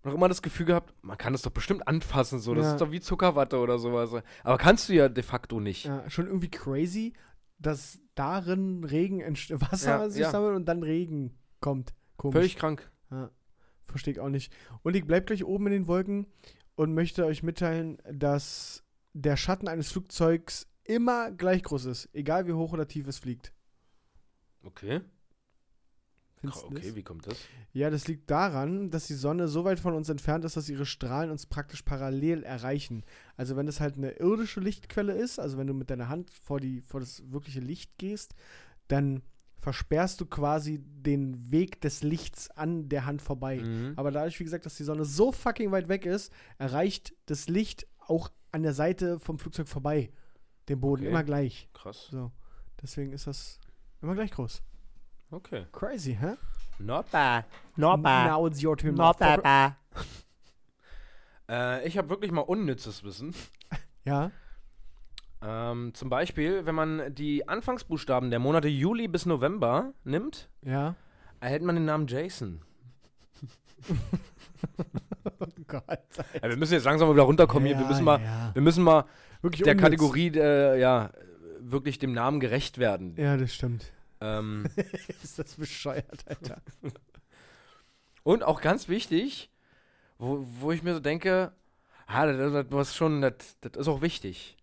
[0.04, 2.54] noch immer das Gefühl gehabt, man kann das doch bestimmt anfassen, so.
[2.54, 2.72] Das Ja.
[2.74, 4.12] ist doch wie Zuckerwatte oder sowas.
[4.44, 5.86] Aber kannst du ja de facto nicht.
[5.86, 7.14] Ja, schon irgendwie crazy,
[7.58, 11.94] dass darin Regen entsteht, Wasser Ja, sich sammelt und dann Regen kommt.
[12.18, 12.34] Komisch.
[12.36, 12.92] Völlig krank.
[13.86, 14.54] Verstehe ich auch nicht.
[14.84, 16.28] Und ich bleibe gleich oben in den Wolken
[16.76, 22.54] und möchte euch mitteilen, dass der Schatten eines Flugzeugs immer gleich groß ist, egal wie
[22.54, 23.54] hoch oder tief es fliegt.
[24.64, 25.02] Okay.
[26.38, 26.96] Findest Okay, das?
[26.96, 27.38] wie kommt das?
[27.72, 30.86] Ja, das liegt daran, dass die Sonne so weit von uns entfernt ist, dass ihre
[30.86, 33.04] Strahlen uns praktisch parallel erreichen.
[33.38, 36.60] Also wenn es halt eine irdische Lichtquelle ist, also wenn du mit deiner Hand vor,
[36.60, 38.36] die, vor das wirkliche Licht gehst,
[38.88, 39.24] dann
[39.66, 43.58] versperrst du quasi den Weg des Lichts an der Hand vorbei.
[43.58, 43.94] Mhm.
[43.96, 47.88] Aber dadurch, wie gesagt, dass die Sonne so fucking weit weg ist, erreicht das Licht
[48.00, 50.12] auch an der Seite vom Flugzeug vorbei.
[50.70, 51.10] Den Boden Okay.
[51.10, 51.68] immer gleich.
[51.74, 52.10] Krass.
[52.12, 52.32] So.
[52.80, 53.60] Deswegen ist das
[54.04, 54.62] immer gleich groß.
[55.32, 55.66] Okay.
[55.72, 56.36] Crazy, hä?
[56.78, 57.44] Not Ba.
[57.76, 58.28] No ba.
[58.28, 58.94] Now it's your turn.
[58.94, 59.42] No ba motherfucker.
[59.42, 59.78] ba.
[61.48, 63.36] Äh, ich habe wirklich mal unnützes Wissen.
[64.04, 64.32] Ja.
[65.48, 70.96] Ähm, zum Beispiel, wenn man die Anfangsbuchstaben der Monate Juli bis November nimmt, Ja.
[71.40, 72.62] erhält man den Namen Jason.
[75.40, 75.84] Oh Gott.
[76.42, 77.76] Ja, wir müssen jetzt langsam mal wieder runterkommen hier.
[77.76, 78.52] Wir Ja, müssen mal, ja.
[78.54, 79.06] wir müssen mal
[79.42, 79.84] Wirklich der unnütz.
[79.84, 81.10] Kategorie, äh, ja,
[81.60, 83.16] wirklich dem Namen gerecht werden.
[83.18, 83.92] Ja, das stimmt.
[84.22, 84.66] Ähm,
[85.24, 86.62] ist das bescheuert, Alter.
[88.24, 89.50] und auch ganz wichtig,
[90.20, 91.52] wo, wo ich mir so denke,
[92.06, 94.58] ah, das, das, das, schon, das, das ist auch wichtig.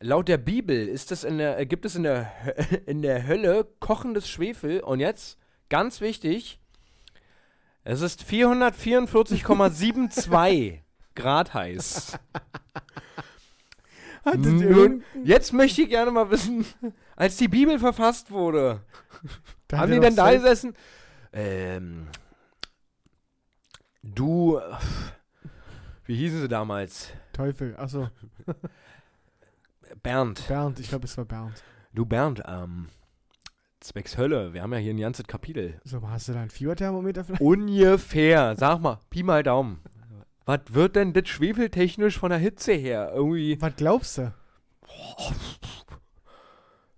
[0.00, 2.30] Laut der Bibel ist es in der, äh, gibt es in der,
[2.86, 6.60] in der Hölle kochendes Schwefel und jetzt, ganz wichtig,
[7.84, 10.80] es ist 444,72
[11.14, 12.18] Grad heiß.
[14.34, 16.66] Nun, jetzt möchte ich gerne mal wissen,
[17.14, 18.80] als die Bibel verfasst wurde,
[19.68, 20.74] Da haben die denn da gesessen?
[21.32, 22.08] Ähm,
[24.02, 24.60] du,
[26.04, 27.12] wie hießen sie damals?
[27.32, 28.08] Teufel, achso.
[30.06, 30.46] Bernd.
[30.46, 31.64] Bernd, ich glaube, es war Bernd.
[31.92, 32.86] Du Bernd, ähm,
[33.80, 35.80] zwecks Hölle, wir haben ja hier ein ganzes Kapitel.
[35.82, 37.42] So, hast du da ein Fieberthermometer vielleicht?
[37.42, 39.80] Ungefähr, sag mal, Pi mal Daumen.
[40.44, 43.10] Was wird denn das schwefeltechnisch von der Hitze her?
[43.12, 44.22] Irgendwie, Was glaubst du?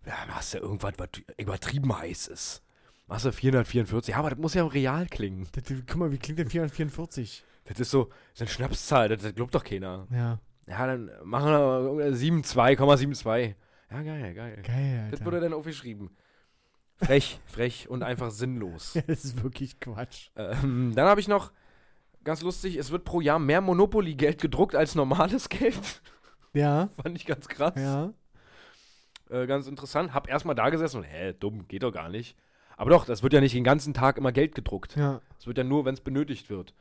[0.04, 2.62] ja, hast du irgendwas, was übertrieben heiß ist.
[3.06, 4.12] Machst du 444?
[4.12, 5.48] Ja, aber das muss ja real klingen.
[5.52, 7.42] Das, guck mal, wie klingt denn 444?
[7.64, 10.06] Das ist so, das ist eine Schnapszahl, das, das glaubt doch keiner.
[10.10, 13.54] Ja, Ja, dann machen wir 7,2,72.
[13.90, 14.62] Ja, geil, geil.
[14.66, 15.24] geil, Das Alter.
[15.26, 16.10] wurde dann aufgeschrieben.
[16.96, 18.94] Frech, frech und einfach sinnlos.
[18.94, 20.30] Ja, das ist wirklich Quatsch.
[20.36, 21.52] Ähm, dann habe ich noch,
[22.24, 26.02] ganz lustig, es wird pro Jahr mehr Monopoly-Geld gedruckt als normales Geld.
[26.52, 27.74] Ja, Fand ich ganz krass.
[27.76, 28.12] ja.
[29.30, 30.12] Äh, ganz interessant.
[30.14, 32.36] Hab erstmal da gesessen und, hä, dumm, geht doch gar nicht.
[32.76, 34.96] Aber doch, das wird ja nicht den ganzen Tag immer Geld gedruckt.
[34.96, 35.20] Ja.
[35.38, 36.74] Es wird ja nur, wenn es benötigt wird.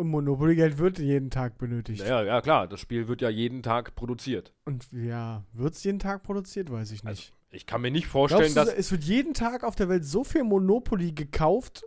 [0.00, 2.02] Und Monopoly-Geld wird jeden Tag benötigt.
[2.06, 4.54] Ja, ja, klar, das Spiel wird ja jeden Tag produziert.
[4.64, 6.72] Und ja, wird es jeden Tag produziert?
[6.72, 7.06] Weiß ich nicht.
[7.06, 8.80] Also, ich kann mir nicht vorstellen, Glaubst du, dass.
[8.80, 11.84] es wird jeden Tag auf der Welt so viel Monopoly gekauft,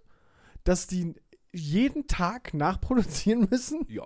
[0.64, 1.16] dass die
[1.52, 3.84] jeden Tag nachproduzieren müssen?
[3.90, 4.06] Ja.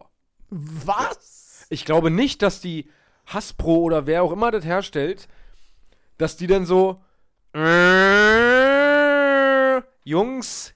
[0.50, 1.68] Was?
[1.70, 2.90] Ich glaube nicht, dass die
[3.26, 5.28] Hasbro oder wer auch immer das herstellt,
[6.18, 7.04] dass die dann so.
[10.06, 10.74] Jungs,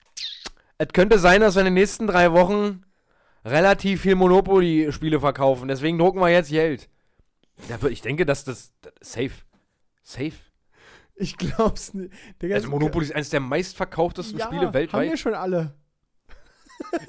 [0.78, 2.84] es könnte sein, dass wir in den nächsten drei Wochen
[3.46, 5.68] relativ viel Monopoly-Spiele verkaufen.
[5.68, 6.90] Deswegen drucken wir jetzt Geld.
[7.90, 9.32] Ich denke, dass das, das safe.
[10.04, 10.34] Safe.
[11.16, 12.12] Ich glaub's nicht.
[12.42, 15.20] Also Monopoly ist eines der meistverkauftesten ja, Spiele Haben wir weltweit.
[15.20, 15.76] schon alle.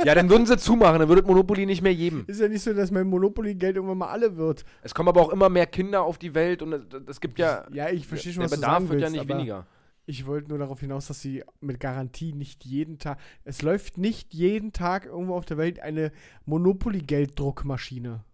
[0.05, 2.25] Ja, dann würden sie zumachen, dann würde Monopoly nicht mehr geben.
[2.27, 4.65] Ist ja nicht so, dass mein Monopoly-Geld irgendwann mal alle wird.
[4.83, 7.65] Es kommen aber auch immer mehr Kinder auf die Welt und es, es gibt ja.
[7.73, 9.67] Ja, ich verstehe schon, der was Bedarf du sagen wird willst, ja nicht weniger.
[10.05, 13.19] Ich wollte nur darauf hinaus, dass sie mit Garantie nicht jeden Tag.
[13.45, 16.11] Es läuft nicht jeden Tag irgendwo auf der Welt eine
[16.45, 18.25] Monopoly-Gelddruckmaschine.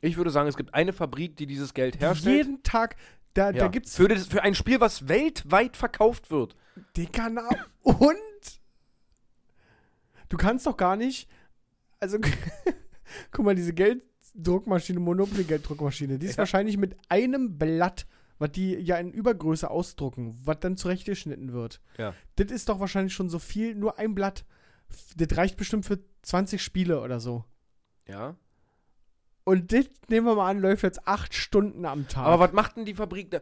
[0.00, 2.36] Ich würde sagen, es gibt eine Fabrik, die dieses Geld herstellt.
[2.36, 2.96] Jeden Tag.
[3.34, 3.52] Da, ja.
[3.58, 6.54] da gibt's für, das, für ein Spiel, was weltweit verkauft wird.
[6.96, 7.66] den Kanal.
[7.82, 8.16] Und?
[10.28, 11.28] Du kannst doch gar nicht.
[11.98, 12.18] Also,
[13.32, 16.38] guck mal, diese Gelddruckmaschine, Monopoly-Gelddruckmaschine, die ist Ja.
[16.38, 18.06] wahrscheinlich mit einem Blatt,
[18.38, 21.80] was die ja in Übergröße ausdrucken, was dann zurechtgeschnitten wird.
[21.98, 22.14] Ja.
[22.36, 24.44] Das ist doch wahrscheinlich schon so viel, nur ein Blatt.
[25.16, 27.44] Das reicht bestimmt für 20 Spiele oder so.
[28.06, 28.36] Ja.
[29.44, 32.26] Und das, nehmen wir mal an, läuft jetzt acht Stunden am Tag.
[32.26, 33.40] Aber was macht denn die Fabrik da?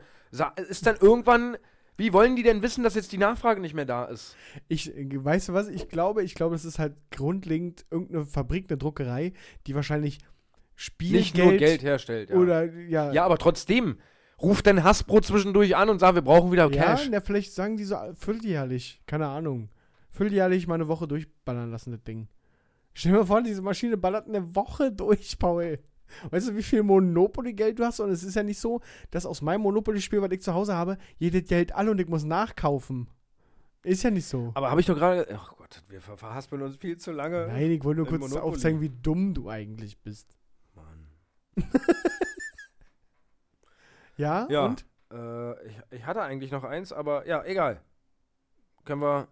[0.69, 1.57] Ist dann irgendwann.
[1.99, 4.37] Wie wollen die denn wissen, dass jetzt die Nachfrage nicht mehr da ist?
[4.69, 8.67] Ich, äh, weißt du was, ich glaube, ich glaube, es ist halt grundlegend irgendeine Fabrik,
[8.69, 9.33] eine Druckerei,
[9.67, 10.19] die wahrscheinlich
[10.75, 12.31] Spielgeld Nicht nur Geld herstellt.
[12.31, 12.37] Ja.
[12.37, 13.13] oder ja.
[13.13, 13.99] ja, aber trotzdem.
[14.41, 17.09] Ruft dann Hasbro zwischendurch an und sagt, wir brauchen wieder ja, Cash.
[17.11, 19.71] na, vielleicht sagen die so vierteljährlich, keine Ahnung.
[20.11, 22.29] Vierteljährlich mal eine Woche durchballern lassen, das Ding.
[22.93, 25.79] Stell dir mal vor, diese Maschine ballert eine Woche durch, Paul.
[26.31, 28.01] Weißt du, wie viel Monopoly-Geld du hast?
[28.01, 28.81] Und es ist ja nicht so,
[29.11, 32.25] dass aus meinem Monopoly-Spiel, was ich zu Hause habe, jedes Geld alle und ich muss
[32.25, 33.09] nachkaufen.
[33.83, 34.51] Ist ja nicht so.
[34.55, 35.27] Aber habe ich doch gerade.
[35.33, 37.47] Ach Gott, wir ver verhaspeln uns viel zu lange.
[37.47, 38.43] Nein, ich wollte nur kurz Monopoly.
[38.43, 40.37] aufzeigen, wie dumm du eigentlich bist.
[40.75, 41.07] Mann.
[44.17, 44.47] Ja?
[44.51, 44.67] Ja.
[44.67, 44.85] Und?
[45.13, 47.81] Äh, ich, ich hatte eigentlich noch eins, aber ja, egal.
[48.85, 49.29] Können wir,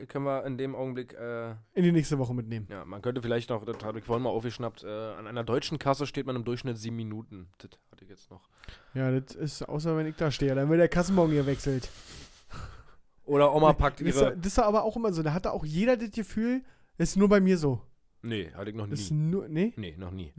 [0.00, 2.66] äh, können wir in dem Augenblick, äh, In die nächste Woche mitnehmen.
[2.70, 5.78] ja, man könnte vielleicht noch, das habe ich vorhin mal aufgeschnappt, äh, an einer deutschen
[5.78, 7.48] Kasse steht man im Durchschnitt sieben Minuten.
[7.58, 8.48] Das hatte ich jetzt noch.
[8.94, 11.88] Ja, das ist, außer wenn ich da stehe, dann wird der Kassenbon gewechselt.
[13.24, 14.36] Oder Oma packt Das ist, ihre.
[14.36, 15.22] das ist aber auch immer so.
[15.22, 16.62] Da hatte auch jeder das Gefühl,
[16.96, 17.82] ist nur bei mir so.
[18.22, 19.18] Nee, hatte ich noch Das ist nie.
[19.30, 19.72] nur, nee?
[19.76, 20.32] Nee, noch nie.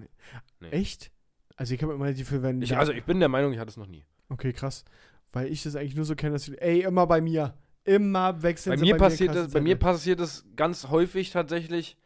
[0.71, 1.11] Echt?
[1.57, 3.69] Also ich habe immer das Gefühl, wenn Ich, also ich bin der Meinung, ich hatte
[3.71, 4.05] es noch nie.
[4.29, 4.85] Okay, krass.
[5.33, 7.55] Weil ich das eigentlich nur so kenne, dass die, ey, immer bei mir.
[7.83, 11.97] Immer wechseln Bei mir, passiert das, bei mir passiert es ganz häufig tatsächlich,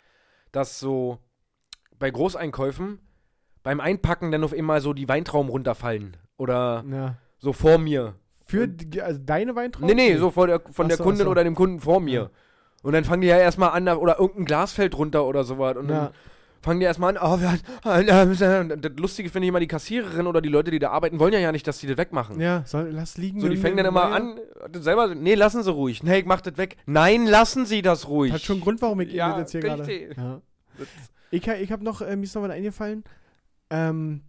[0.51, 1.17] dass so
[1.99, 2.99] bei Großeinkäufen
[3.63, 6.17] beim Einpacken dann auf einmal so die Weintrauben runterfallen.
[6.37, 7.15] Oder Ja.
[7.39, 8.15] so vor mir.
[8.45, 9.87] Für die, also deine Weintrauben?
[9.95, 11.31] Nee, nee, so vor der, von Ach der Kundin ach so.
[11.31, 12.13] oder dem Kunden vor mir.
[12.13, 12.29] Ja.
[12.83, 15.77] Und dann fangen die ja erstmal an, oder irgendein Glas fällt runter oder sowas.
[15.77, 16.05] Und Ja.
[16.05, 16.13] dann
[16.61, 17.53] fangen die erstmal an, oh, wir,
[17.91, 21.33] äh, das Lustige finde ich immer, die Kassiererin oder die Leute, die da arbeiten, wollen
[21.33, 22.39] ja ja nicht, dass die das wegmachen.
[22.39, 23.39] Ja, soll, lass liegen.
[23.41, 24.39] So, die fängen dann immer an,
[24.73, 26.03] selber, nee, lassen sie ruhig.
[26.03, 26.77] Nee, ich mach das weg.
[26.85, 28.31] Nein, lassen sie das ruhig.
[28.33, 30.13] Hat schon einen Grund, warum ich Ja, ja, jetzt hier gerade.
[30.15, 30.41] Ja.
[31.31, 33.03] Ich, ich habe noch, äh, mir ist noch was eingefallen.
[33.69, 34.21] Ähm,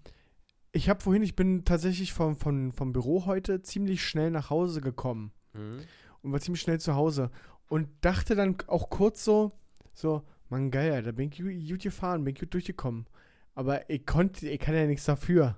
[0.73, 4.81] ich habe vorhin, ich bin tatsächlich vom, vom, vom Büro heute ziemlich schnell nach Hause
[4.81, 5.81] gekommen Mhm.
[6.23, 7.31] und war ziemlich schnell zu Hause
[7.69, 9.53] und dachte dann auch kurz so,
[9.93, 10.23] so,
[10.53, 13.07] Mann, geil, Alter, bin ich gut gefahren, bin ich gut durchgekommen.
[13.55, 15.57] Aber ich konnte, ich kann ja nichts dafür,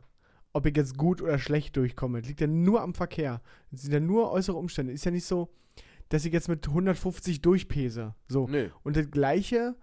[0.53, 2.21] ob ich jetzt gut oder schlecht durchkomme.
[2.21, 3.43] Das liegt ja nur am Verkehr.
[3.73, 4.93] Das sind ja nur äußere Umstände.
[4.93, 5.53] Ist ja nicht so,
[6.11, 8.15] dass ich jetzt mit 150 durchpese.
[8.29, 8.47] So.
[8.47, 8.69] Nö.
[8.85, 9.75] Und das Gleiche,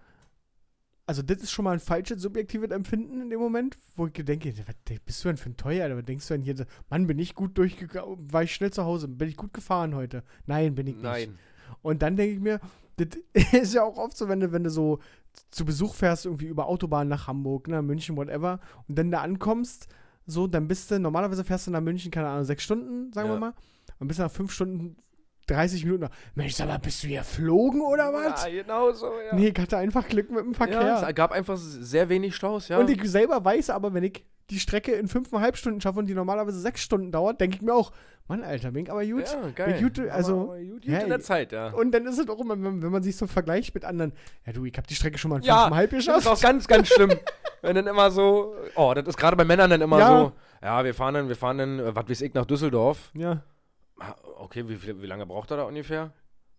[1.04, 4.54] also das ist schon mal ein falsches subjektives Empfinden in dem Moment, wo ich denke,
[4.66, 5.98] was bist du denn für ein Teuer, Alter?
[5.98, 6.66] Was denkst du denn hier?
[6.88, 10.24] Mann, bin ich gut durchgekommen, war ich schnell zu Hause, bin ich gut gefahren heute?
[10.46, 11.04] Nein, bin ich nicht.
[11.04, 11.38] Nein.
[11.82, 12.60] Und dann denke ich mir,
[13.06, 13.20] das
[13.52, 14.98] ist ja auch oft so, wenn du, wenn du so
[15.50, 19.88] zu Besuch fährst, irgendwie über Autobahn nach Hamburg, nach München, whatever, und dann da ankommst,
[20.26, 23.34] so, dann bist du, normalerweise fährst du nach München, keine Ahnung, sechs Stunden, sagen Ja.
[23.34, 23.54] wir mal,
[23.98, 24.96] und bist nach fünf Stunden
[25.46, 26.02] 30 Minuten.
[26.04, 28.44] nach- Mensch, sag mal, bist du hier geflogen oder was?
[28.46, 29.34] Ja, genau so, ja.
[29.34, 30.80] Nee, ich hatte einfach Glück mit dem Verkehr.
[30.82, 32.78] Ja, es gab einfach sehr wenig Staus, ja.
[32.78, 36.14] Und ich selber weiß aber, wenn ich die Strecke in fünfeinhalb Stunden schaffe und die
[36.14, 37.92] normalerweise sechs Stunden dauert, denke ich mir auch,
[38.28, 39.24] Mann, Alter, bin ich aber gut.
[39.26, 39.74] ja, Bin geil.
[39.76, 41.70] ich gut, also, aber, aber gut, gut ja, in der Zeit, ja.
[41.70, 44.12] Und dann ist es auch immer, wenn, wenn man sich so vergleicht mit anderen,
[44.46, 46.26] ja du, ich habe die Strecke schon mal in Ja, fünfeinhalb Das ist geschafft.
[46.28, 47.10] auch ganz, ganz schlimm.
[47.62, 50.08] Wenn dann immer so, oh, das ist gerade bei Männern dann immer Ja.
[50.18, 50.32] so,
[50.62, 53.10] ja, wir fahren dann, wir fahren dann, äh, was weiß ich, nach Düsseldorf.
[53.14, 53.42] Ja.
[54.38, 56.12] Okay, wie, viel, wie lange braucht er da ungefähr?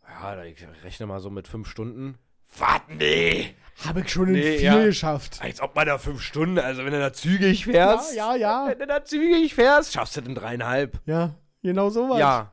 [0.07, 2.17] Ja, ich rechne mal so mit fünf Stunden.
[2.57, 2.81] Was?
[2.87, 3.55] Nee!
[3.85, 4.85] Habe ich schon in Nee, vier ja.
[4.85, 5.39] geschafft.
[5.41, 8.15] Als ob man da fünf Stunden, also wenn du da zügig fährst.
[8.15, 8.69] Ja, ja, ja.
[8.69, 10.99] Wenn du da zügig fährst, schaffst du in dreieinhalb.
[11.05, 12.19] Ja, genau sowas.
[12.19, 12.51] Ja,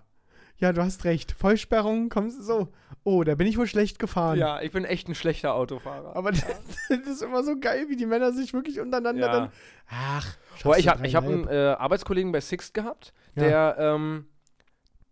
[0.56, 1.32] Ja, du hast recht.
[1.32, 2.68] Vollsperrung, kommst du so.
[3.04, 4.38] Oh, da bin ich wohl schlecht gefahren.
[4.38, 6.16] ja, ich bin echt ein schlechter Autofahrer.
[6.16, 6.44] Aber das,
[6.88, 9.32] das ist immer so geil, wie die Männer sich wirklich untereinander Ja.
[9.32, 9.52] dann.
[9.90, 14.26] Ach, Boah, ich habe hab einen äh, Arbeitskollegen bei Sixt gehabt, der ähm,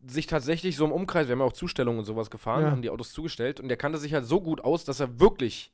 [0.09, 2.71] sich tatsächlich so im Umkreis, wir haben ja auch Zustellungen und sowas gefahren, Ja.
[2.71, 5.73] haben die Autos zugestellt und der kannte sich halt so gut aus, dass er wirklich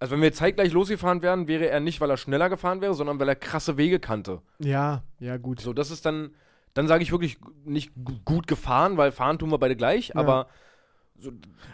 [0.00, 3.18] Also wenn wir zeitgleich losgefahren wären, wäre er nicht, weil er schneller gefahren wäre, sondern
[3.20, 4.42] weil er krasse Wege kannte.
[4.58, 5.60] Ja, ja, gut.
[5.60, 6.34] So, das ist dann,
[6.74, 7.92] dann sage ich wirklich nicht
[8.24, 10.48] gut gefahren, weil fahren tun wir beide gleich, aber
[11.16, 11.30] so,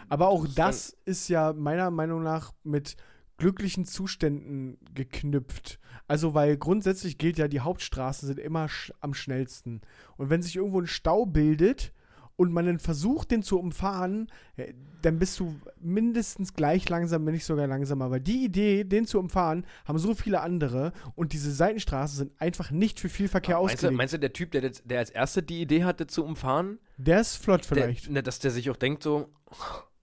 [0.07, 2.95] Aber auch Das das, ist ja meiner Meinung nach mit
[3.37, 5.79] glücklichen Zuständen geknüpft.
[6.11, 9.79] Also, weil grundsätzlich gilt ja, die Hauptstraßen sind immer sch am schnellsten.
[10.17, 11.93] Und wenn sich irgendwo ein Stau bildet
[12.35, 17.33] und man dann versucht, den zu umfahren, äh, dann bist du mindestens gleich langsam, wenn
[17.33, 18.11] nicht sogar langsamer.
[18.11, 22.71] Weil die Idee, den zu umfahren, haben so viele andere und diese Seitenstraßen sind einfach
[22.71, 23.97] nicht für viel Verkehr meinst, du, ausgelegt.
[23.97, 27.37] meinst du, der Typ, der, der als erster die Idee hatte zu umfahren, der ist
[27.37, 28.07] flott vielleicht.
[28.07, 29.29] Der, ne, dass der sich auch denkt so,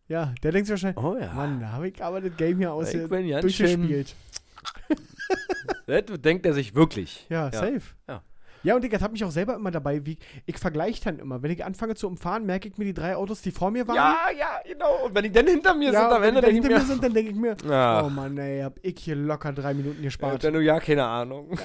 [0.07, 2.73] ja, der denkt sich wahrscheinlich, oh ja, Mann, da habe ich aber das Game hier
[2.73, 4.17] aus Ich bin ganz schön- durchgespielt.
[5.87, 7.27] Das denkt er sich wirklich.
[7.29, 7.53] Ja, Ja.
[7.53, 7.83] safe.
[8.09, 8.23] Ja.
[8.65, 11.41] Ja, und ich habe mich auch selber immer dabei, wie ich vergleiche dann immer.
[11.45, 13.95] Wenn ich anfange zu umfahren, merke ich mir die drei Autos, die vor mir waren.
[13.97, 15.05] Ja, ja, genau.
[15.07, 17.05] Und wenn die dann hinter mir Ja, sind, am wenn Ende denke ich mir, sind,
[17.05, 18.05] dann denke ich mir, Ach.
[18.05, 20.43] oh Mann, ey, hab ich hier locker drei Minuten ja, gespart.
[20.43, 21.57] dann nur ja, keine Ahnung.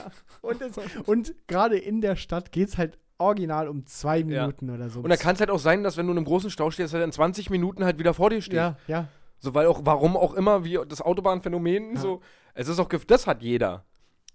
[0.42, 0.78] und es-
[1.08, 4.44] und gerade in der Stadt geht es halt original um zwei Ja.
[4.46, 5.00] Minuten oder so.
[5.00, 6.94] Und da kann es halt auch sein, dass wenn du in einem großen Stau stehst,
[6.94, 8.54] er in 20 Minuten halt wieder vor dir steht.
[8.58, 9.08] Ja, ja.
[9.40, 12.00] So, weil auch, warum auch immer, wie das Autobahnphänomen, Ja.
[12.02, 12.22] so,
[12.54, 13.84] es ist auch, das hat jeder.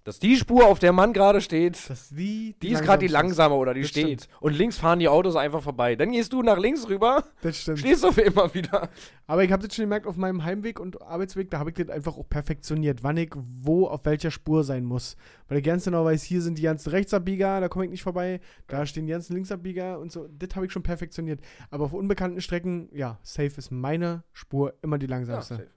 [0.08, 3.54] Dass die Spur, auf der Mann gerade steht, Das die, die ist gerade die langsame
[3.54, 4.26] oder die Das steht.
[4.40, 5.96] Und links fahren die Autos einfach vorbei.
[5.96, 7.24] Dann gehst du nach links rüber.
[7.42, 7.80] Das stimmt.
[7.80, 8.88] stehst du für immer wieder.
[9.26, 11.90] Aber ich habe das schon gemerkt auf meinem Heimweg und Arbeitsweg, da habe ich das
[11.90, 15.14] einfach auch perfektioniert, wann ich wo auf welcher Spur sein muss.
[15.46, 18.40] Weil ich ganz genau weiß, hier sind die ganzen Rechtsabbieger, da komme ich nicht vorbei,
[18.66, 20.26] da stehen die ganzen Linksabbieger und so.
[20.38, 21.40] Das habe ich schon perfektioniert.
[21.70, 25.56] Aber auf unbekannten Strecken, ja, safe ist meine Spur immer die Ja, langsamste.
[25.56, 25.68] safe.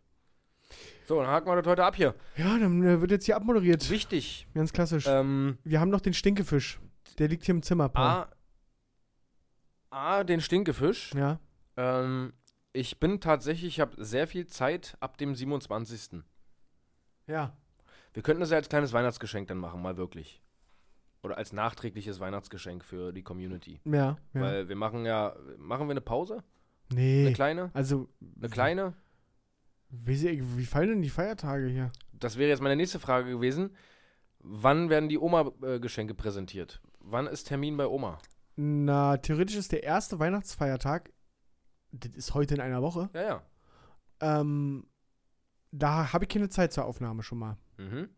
[1.12, 2.16] So, dann haken wir das heute ab hier.
[2.38, 3.90] Ja, dann äh, wird jetzt hier abmoderiert.
[3.90, 4.48] Wichtig.
[4.54, 5.04] Ganz klassisch.
[5.08, 6.80] Ähm, Wir haben noch den Stinkefisch.
[7.20, 8.06] Der liegt hier im Zimmer, Paul.
[8.06, 8.30] A,
[9.90, 11.14] A, den Stinkefisch.
[11.14, 11.42] Ja.
[11.76, 12.32] Ähm,
[12.72, 16.24] ich bin tatsächlich, ich habe sehr viel Zeit ab dem 27.
[17.28, 17.58] Ja.
[18.14, 20.42] Wir könnten das ja als kleines Weihnachtsgeschenk dann machen, mal wirklich.
[21.24, 23.82] Oder als nachträgliches Weihnachtsgeschenk für die Community.
[23.84, 24.18] Ja.
[24.34, 24.42] ja.
[24.42, 26.42] Weil wir machen ja, machen wir eine Pause?
[26.94, 27.26] nee.
[27.26, 27.70] Eine kleine?
[27.74, 28.08] also,
[28.40, 28.94] Eine kleine?
[29.92, 31.92] Wie, wie fallen denn die Feiertage hier?
[32.14, 33.76] Das wäre jetzt meine nächste Frage gewesen.
[34.40, 36.82] Wann werden die Oma-Geschenke präsentiert?
[37.00, 38.20] Wann ist Termin bei Oma?
[38.56, 41.12] Na, theoretisch ist der erste Weihnachtsfeiertag,
[41.92, 43.44] das ist heute in einer Woche, Ja, ja.
[44.22, 44.88] ähm,
[45.72, 47.58] da habe ich keine Zeit zur Aufnahme schon mal.
[47.78, 48.10] Mhm.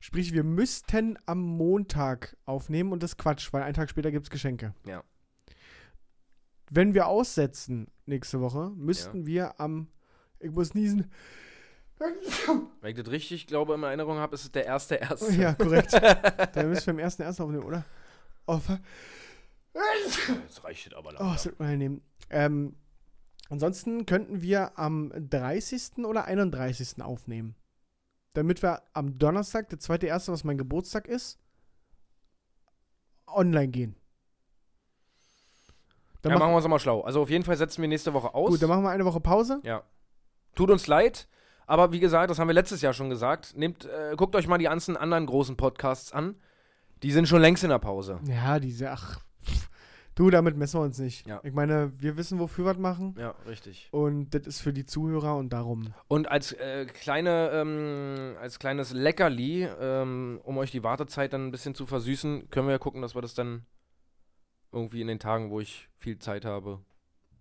[0.00, 4.26] Sprich, wir müssten am Montag aufnehmen und das ist Quatsch, weil einen Tag später gibt
[4.26, 4.74] es Geschenke.
[4.86, 5.02] Ja.
[6.70, 9.88] Wenn wir aussetzen nächste Woche, müssten wir am,
[10.44, 11.10] ich muss niesen,
[11.98, 15.32] Wenn ich das richtig glaube, in Erinnerung habe, ist es der erste erste.
[15.34, 15.92] ja, korrekt,
[16.54, 17.84] dann müssen wir am ersten ersten aufnehmen, oder?
[18.46, 18.60] Oh.
[20.44, 21.32] Jetzt reicht es aber Oh, langsam.
[21.32, 22.02] das wird mal nehmen.
[22.30, 22.76] Ähm,
[23.48, 26.04] ansonsten könnten wir am 30.
[26.04, 27.02] oder 31.
[27.02, 27.54] aufnehmen.
[28.34, 31.38] Damit wir am Donnerstag, der zweite erste, was mein Geburtstag ist,
[33.26, 33.96] online gehen.
[36.22, 37.02] Dann ja, mach- machen wir uns mal schlau.
[37.02, 38.50] Also auf jeden Fall setzen wir nächste Woche aus.
[38.50, 39.60] gut, dann machen wir eine Woche Pause.
[39.64, 39.82] Ja.
[40.54, 41.28] Tut uns leid,
[41.66, 43.56] aber wie gesagt, das haben wir letztes Jahr schon gesagt.
[43.56, 46.36] Nehmt, äh, guckt euch mal die ganzen anderen großen Podcasts an.
[47.02, 48.20] Die sind schon längst in der Pause.
[48.26, 49.20] Ja, diese, ach,
[50.14, 51.26] du, damit messen wir uns nicht.
[51.26, 51.40] Ja.
[51.42, 53.14] Ich meine, wir wissen, wofür wir was machen.
[53.18, 53.88] Ja, richtig.
[53.90, 55.92] Und das ist für die Zuhörer und darum.
[56.08, 61.50] Und als äh, kleine, ähm, als kleines Leckerli, ähm, um euch die Wartezeit dann ein
[61.50, 63.66] bisschen zu versüßen, können wir ja gucken, dass wir das dann
[64.72, 66.80] irgendwie in den Tagen, wo ich viel Zeit habe,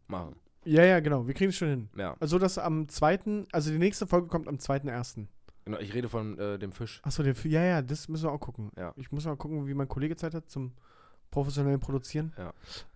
[0.08, 0.36] machen.
[0.66, 1.90] Ja, ja, genau, wir kriegen es schon hin.
[1.98, 5.28] Ja, Also, dass am 2., also die nächste Folge kommt am 2.1.
[5.66, 5.78] genau.
[5.80, 7.02] Ich rede von äh, dem Fisch.
[7.04, 8.72] Achso, der, ja, ja, das müssen wir auch gucken.
[8.78, 8.94] Ja.
[8.96, 10.74] Ich muss mal gucken, wie mein Kollege Zeit hat zum
[11.32, 12.34] professionellen Produzieren.
[12.38, 12.54] Ja.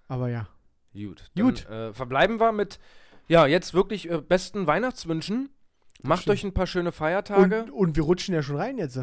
[0.07, 0.47] Aber ja.
[0.93, 1.29] Gut.
[1.35, 1.65] Gut.
[1.69, 2.79] Dann, äh, verbleiben wir mit,
[3.27, 5.49] ja, jetzt wirklich äh, besten Weihnachtswünschen.
[6.03, 6.33] Macht Stimmt.
[6.33, 7.63] euch ein paar schöne Feiertage.
[7.63, 8.99] Und, und wir rutschen ja schon rein jetzt.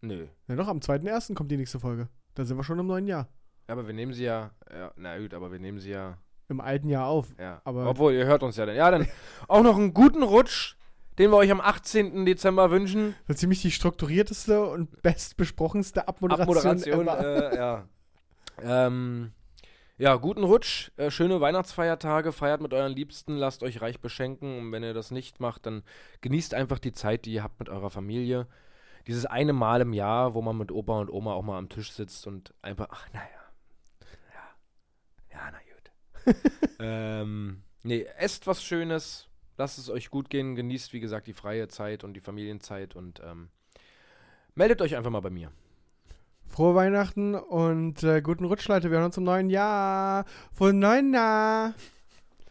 [0.00, 0.26] Nö.
[0.46, 1.34] Ja doch, am 2.1.
[1.34, 2.08] kommt die nächste Folge.
[2.34, 3.28] Da sind wir schon im neuen Jahr.
[3.66, 6.16] Aber wir nehmen sie ja, ja, na gut, aber wir nehmen sie ja,
[6.48, 7.28] Im alten Jahr auf.
[7.38, 7.60] ja.
[7.64, 8.74] Aber- Obwohl, ihr hört uns ja dann.
[8.76, 9.06] Ja, dann
[9.48, 10.76] auch noch einen guten Rutsch,
[11.18, 12.24] den wir euch am 18.
[12.24, 13.14] Dezember wünschen.
[13.26, 16.78] Das ist ziemlich die strukturierteste und bestbesprochenste Abmoderation,
[17.08, 17.88] Abmoderation, äh, ja.
[18.62, 19.32] Ähm,
[19.98, 24.72] ja, guten Rutsch, äh, schöne Weihnachtsfeiertage, feiert mit euren Liebsten, lasst euch reich beschenken und
[24.72, 25.82] wenn ihr das nicht macht, dann
[26.20, 28.46] genießt einfach die Zeit, die ihr habt mit eurer Familie.
[29.08, 31.92] Dieses eine Mal im Jahr, wo man mit Opa und Oma auch mal am Tisch
[31.92, 33.26] sitzt und einfach, ach naja,
[34.32, 36.17] ja, ja, na gut.
[36.78, 41.68] ähm, nee, esst was Schönes, lasst es euch gut gehen, genießt wie gesagt die freie
[41.68, 43.48] Zeit und die Familienzeit und ähm,
[44.54, 45.50] meldet euch einfach mal bei mir.
[46.46, 48.90] Frohe Weihnachten und äh, guten Rutsch, Leute.
[48.90, 50.24] Wir hören uns im neuen Jahr.
[50.52, 51.74] Frohen neuen Jahr.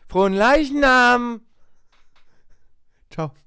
[0.07, 1.41] Frohen Leichnam!
[3.09, 3.29] Ciao.
[3.29, 3.46] Ciao.